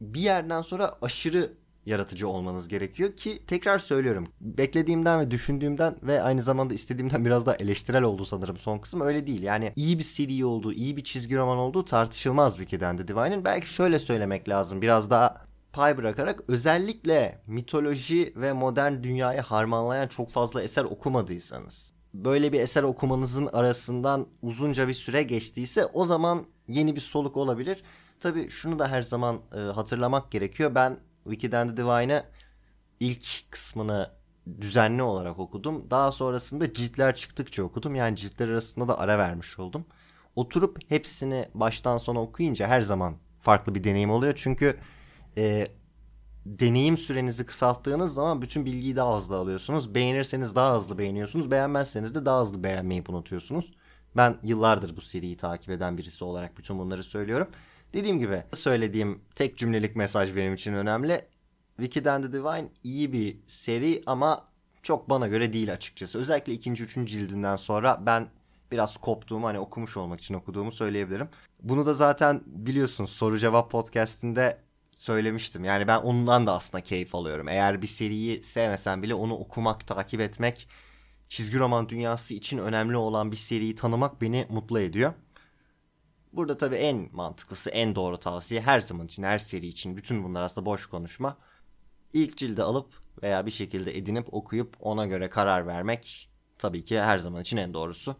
bir 0.00 0.20
yerden 0.20 0.62
sonra 0.62 0.94
aşırı 1.02 1.52
yaratıcı 1.86 2.28
olmanız 2.28 2.68
gerekiyor 2.68 3.16
ki 3.16 3.42
tekrar 3.46 3.78
söylüyorum 3.78 4.28
beklediğimden 4.40 5.20
ve 5.20 5.30
düşündüğümden 5.30 5.96
ve 6.02 6.22
aynı 6.22 6.42
zamanda 6.42 6.74
istediğimden 6.74 7.24
biraz 7.24 7.46
daha 7.46 7.56
eleştirel 7.56 8.02
oldu 8.02 8.24
sanırım 8.24 8.58
son 8.58 8.78
kısım 8.78 9.00
öyle 9.00 9.26
değil 9.26 9.42
yani 9.42 9.72
iyi 9.76 9.98
bir 9.98 10.04
seri 10.04 10.44
olduğu 10.44 10.72
iyi 10.72 10.96
bir 10.96 11.04
çizgi 11.04 11.36
roman 11.36 11.58
olduğu 11.58 11.84
tartışılmaz 11.84 12.60
bir 12.60 12.70
de 12.70 13.08
Divine'in 13.08 13.44
belki 13.44 13.68
şöyle 13.68 13.98
söylemek 13.98 14.48
lazım 14.48 14.82
biraz 14.82 15.10
daha 15.10 15.46
pay 15.72 15.96
bırakarak 15.96 16.40
özellikle 16.48 17.42
mitoloji 17.46 18.32
ve 18.36 18.52
modern 18.52 19.02
dünyayı 19.02 19.40
harmanlayan 19.40 20.08
çok 20.08 20.30
fazla 20.30 20.62
eser 20.62 20.84
okumadıysanız 20.84 21.94
böyle 22.14 22.52
bir 22.52 22.60
eser 22.60 22.82
okumanızın 22.82 23.46
arasından 23.46 24.26
uzunca 24.42 24.88
bir 24.88 24.94
süre 24.94 25.22
geçtiyse 25.22 25.86
o 25.86 26.04
zaman 26.04 26.46
yeni 26.68 26.96
bir 26.96 27.00
soluk 27.00 27.36
olabilir. 27.36 27.82
Tabi 28.20 28.50
şunu 28.50 28.78
da 28.78 28.88
her 28.88 29.02
zaman 29.02 29.40
e, 29.54 29.58
hatırlamak 29.58 30.30
gerekiyor. 30.30 30.74
Ben 30.74 30.96
Wiki'den 31.24 31.68
de 31.68 31.76
Divine'ı 31.76 32.24
ilk 33.00 33.50
kısmını 33.50 34.10
düzenli 34.60 35.02
olarak 35.02 35.38
okudum. 35.38 35.90
Daha 35.90 36.12
sonrasında 36.12 36.72
ciltler 36.72 37.14
çıktıkça 37.14 37.62
okudum. 37.62 37.94
Yani 37.94 38.16
ciltler 38.16 38.48
arasında 38.48 38.88
da 38.88 38.98
ara 38.98 39.18
vermiş 39.18 39.58
oldum. 39.58 39.86
Oturup 40.36 40.78
hepsini 40.88 41.48
baştan 41.54 41.98
sona 41.98 42.22
okuyunca 42.22 42.68
her 42.68 42.80
zaman 42.80 43.16
farklı 43.40 43.74
bir 43.74 43.84
deneyim 43.84 44.10
oluyor. 44.10 44.34
Çünkü 44.36 44.76
e, 45.36 45.68
deneyim 46.46 46.98
sürenizi 46.98 47.46
kısalttığınız 47.46 48.14
zaman 48.14 48.42
bütün 48.42 48.66
bilgiyi 48.66 48.96
daha 48.96 49.16
hızlı 49.16 49.36
alıyorsunuz. 49.36 49.94
Beğenirseniz 49.94 50.54
daha 50.54 50.76
hızlı 50.76 50.98
beğeniyorsunuz. 50.98 51.50
Beğenmezseniz 51.50 52.14
de 52.14 52.26
daha 52.26 52.40
hızlı 52.40 52.62
beğenmeyi 52.62 53.04
unutuyorsunuz. 53.08 53.72
Ben 54.16 54.38
yıllardır 54.42 54.96
bu 54.96 55.00
seriyi 55.00 55.36
takip 55.36 55.70
eden 55.70 55.98
birisi 55.98 56.24
olarak 56.24 56.58
bütün 56.58 56.78
bunları 56.78 57.04
söylüyorum. 57.04 57.48
Dediğim 57.94 58.18
gibi 58.18 58.42
söylediğim 58.52 59.20
tek 59.34 59.58
cümlelik 59.58 59.96
mesaj 59.96 60.36
benim 60.36 60.54
için 60.54 60.74
önemli. 60.74 61.20
Wicked 61.76 62.06
and 62.06 62.24
the 62.24 62.32
Divine 62.32 62.68
iyi 62.84 63.12
bir 63.12 63.36
seri 63.46 64.02
ama 64.06 64.48
çok 64.82 65.10
bana 65.10 65.28
göre 65.28 65.52
değil 65.52 65.72
açıkçası. 65.72 66.18
Özellikle 66.18 66.52
ikinci, 66.52 66.84
üçüncü 66.84 67.12
cildinden 67.12 67.56
sonra 67.56 68.06
ben 68.06 68.28
biraz 68.72 68.96
koptuğumu 68.96 69.46
hani 69.46 69.58
okumuş 69.58 69.96
olmak 69.96 70.20
için 70.20 70.34
okuduğumu 70.34 70.72
söyleyebilirim. 70.72 71.28
Bunu 71.62 71.86
da 71.86 71.94
zaten 71.94 72.42
biliyorsunuz 72.46 73.10
soru 73.10 73.38
cevap 73.38 73.70
podcastinde 73.70 74.58
söylemiştim. 74.94 75.64
Yani 75.64 75.86
ben 75.86 75.98
ondan 75.98 76.46
da 76.46 76.52
aslında 76.52 76.84
keyif 76.84 77.14
alıyorum. 77.14 77.48
Eğer 77.48 77.82
bir 77.82 77.86
seriyi 77.86 78.42
sevmesem 78.42 79.02
bile 79.02 79.14
onu 79.14 79.34
okumak, 79.34 79.86
takip 79.86 80.20
etmek, 80.20 80.68
çizgi 81.28 81.58
roman 81.58 81.88
dünyası 81.88 82.34
için 82.34 82.58
önemli 82.58 82.96
olan 82.96 83.30
bir 83.30 83.36
seriyi 83.36 83.74
tanımak 83.74 84.22
beni 84.22 84.46
mutlu 84.50 84.80
ediyor. 84.80 85.12
Burada 86.36 86.56
tabii 86.56 86.76
en 86.76 87.08
mantıklısı, 87.12 87.70
en 87.70 87.94
doğru 87.94 88.18
tavsiye 88.18 88.60
her 88.60 88.80
zaman 88.80 89.06
için, 89.06 89.22
her 89.22 89.38
seri 89.38 89.66
için, 89.66 89.96
bütün 89.96 90.24
bunlar 90.24 90.42
aslında 90.42 90.66
boş 90.66 90.86
konuşma. 90.86 91.36
İlk 92.12 92.36
cildi 92.36 92.62
alıp 92.62 92.88
veya 93.22 93.46
bir 93.46 93.50
şekilde 93.50 93.98
edinip 93.98 94.34
okuyup 94.34 94.76
ona 94.80 95.06
göre 95.06 95.30
karar 95.30 95.66
vermek 95.66 96.30
tabii 96.58 96.84
ki 96.84 97.00
her 97.00 97.18
zaman 97.18 97.42
için 97.42 97.56
en 97.56 97.74
doğrusu. 97.74 98.16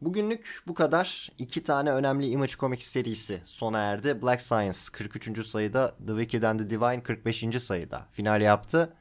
Bugünlük 0.00 0.62
bu 0.66 0.74
kadar. 0.74 1.28
İki 1.38 1.62
tane 1.62 1.92
önemli 1.92 2.26
Image 2.26 2.52
Comics 2.52 2.86
serisi 2.86 3.40
sona 3.44 3.78
erdi. 3.78 4.22
Black 4.22 4.42
Science 4.42 4.78
43. 4.92 5.46
sayıda, 5.46 5.96
The 6.06 6.06
Wicked 6.06 6.42
and 6.42 6.60
the 6.60 6.70
Divine 6.70 7.02
45. 7.02 7.62
sayıda 7.62 8.06
final 8.12 8.40
yaptı. 8.40 8.94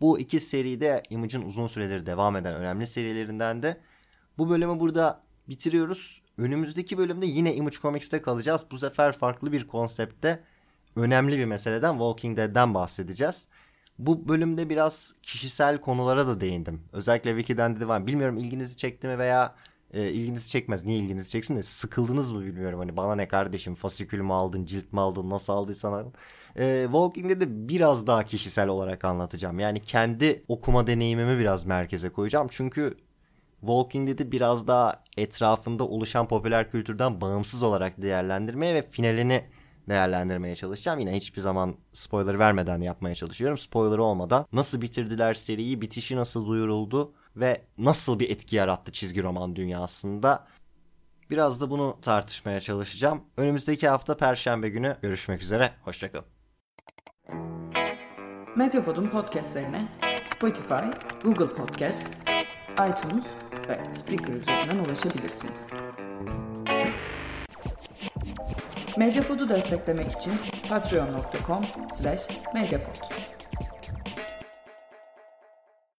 Bu 0.00 0.18
iki 0.18 0.40
seri 0.40 0.80
de 0.80 1.02
Image'ın 1.10 1.42
uzun 1.42 1.68
süredir 1.68 2.06
devam 2.06 2.36
eden 2.36 2.54
önemli 2.54 2.86
serilerinden 2.86 3.62
de. 3.62 3.80
Bu 4.38 4.50
bölümü 4.50 4.80
burada 4.80 5.22
bitiriyoruz. 5.48 6.21
Önümüzdeki 6.38 6.98
bölümde 6.98 7.26
yine 7.26 7.54
Image 7.54 7.76
Comics'te 7.76 8.22
kalacağız. 8.22 8.66
Bu 8.70 8.78
sefer 8.78 9.12
farklı 9.12 9.52
bir 9.52 9.68
konseptte 9.68 10.44
önemli 10.96 11.38
bir 11.38 11.44
meseleden 11.44 11.92
Walking 11.92 12.36
Dead'den 12.36 12.74
bahsedeceğiz. 12.74 13.48
Bu 13.98 14.28
bölümde 14.28 14.68
biraz 14.68 15.14
kişisel 15.22 15.80
konulara 15.80 16.26
da 16.26 16.40
değindim. 16.40 16.80
Özellikle 16.92 17.30
Wicked 17.30 17.58
and 17.58 17.76
the 17.76 17.80
Divine. 17.80 18.06
Bilmiyorum 18.06 18.38
ilginizi 18.38 18.76
çekti 18.76 19.08
mi 19.08 19.18
veya 19.18 19.54
e, 19.92 20.10
ilginizi 20.10 20.48
çekmez. 20.48 20.84
Niye 20.84 20.98
ilginizi 20.98 21.30
çeksin 21.30 21.56
de 21.56 21.62
sıkıldınız 21.62 22.32
mı 22.32 22.44
bilmiyorum. 22.44 22.78
Hani 22.78 22.96
bana 22.96 23.14
ne 23.14 23.28
kardeşim 23.28 23.74
fasikül 23.74 24.20
mü 24.20 24.32
aldın, 24.32 24.64
cilt 24.64 24.92
mi 24.92 25.00
aldın, 25.00 25.30
nasıl 25.30 25.52
aldıysan 25.52 25.92
aldın. 25.92 26.12
E, 26.56 26.82
Walking'de 26.84 27.40
de 27.40 27.68
biraz 27.68 28.06
daha 28.06 28.22
kişisel 28.22 28.68
olarak 28.68 29.04
anlatacağım. 29.04 29.58
Yani 29.58 29.80
kendi 29.80 30.44
okuma 30.48 30.86
deneyimimi 30.86 31.38
biraz 31.38 31.64
merkeze 31.64 32.08
koyacağım. 32.08 32.46
Çünkü 32.50 32.96
Walking 33.62 34.08
Dead'i 34.08 34.32
biraz 34.32 34.66
daha 34.66 35.02
etrafında 35.16 35.84
oluşan 35.84 36.28
popüler 36.28 36.70
kültürden 36.70 37.20
bağımsız 37.20 37.62
olarak 37.62 38.02
değerlendirmeye 38.02 38.74
ve 38.74 38.90
finalini 38.90 39.44
değerlendirmeye 39.88 40.56
çalışacağım. 40.56 40.98
Yine 41.00 41.16
hiçbir 41.16 41.40
zaman 41.40 41.74
spoiler 41.92 42.38
vermeden 42.38 42.80
yapmaya 42.80 43.14
çalışıyorum. 43.14 43.58
Spoiler 43.58 43.98
olmadan 43.98 44.46
nasıl 44.52 44.82
bitirdiler 44.82 45.34
seriyi, 45.34 45.80
bitişi 45.80 46.16
nasıl 46.16 46.46
duyuruldu 46.46 47.12
ve 47.36 47.62
nasıl 47.78 48.18
bir 48.18 48.30
etki 48.30 48.56
yarattı 48.56 48.92
çizgi 48.92 49.22
roman 49.22 49.56
dünyasında. 49.56 50.46
Biraz 51.30 51.60
da 51.60 51.70
bunu 51.70 51.96
tartışmaya 52.02 52.60
çalışacağım. 52.60 53.22
Önümüzdeki 53.36 53.88
hafta 53.88 54.16
Perşembe 54.16 54.68
günü 54.68 54.96
görüşmek 55.02 55.42
üzere. 55.42 55.70
Hoşçakalın. 55.82 56.26
Medyapod'un 58.56 59.10
podcastlerine 59.10 59.88
Spotify, 60.34 60.84
Google 61.24 61.48
Podcast, 61.48 62.31
iTunes 62.72 63.24
ve 63.68 63.92
Spreaker 63.92 64.32
üzerinden 64.32 64.84
ulaşabilirsiniz. 64.84 65.70
Medyapod'u 68.96 69.48
desteklemek 69.48 70.12
için 70.12 70.32
patreon.com 70.68 71.64
slash 71.94 72.22
medyapod. 72.54 72.96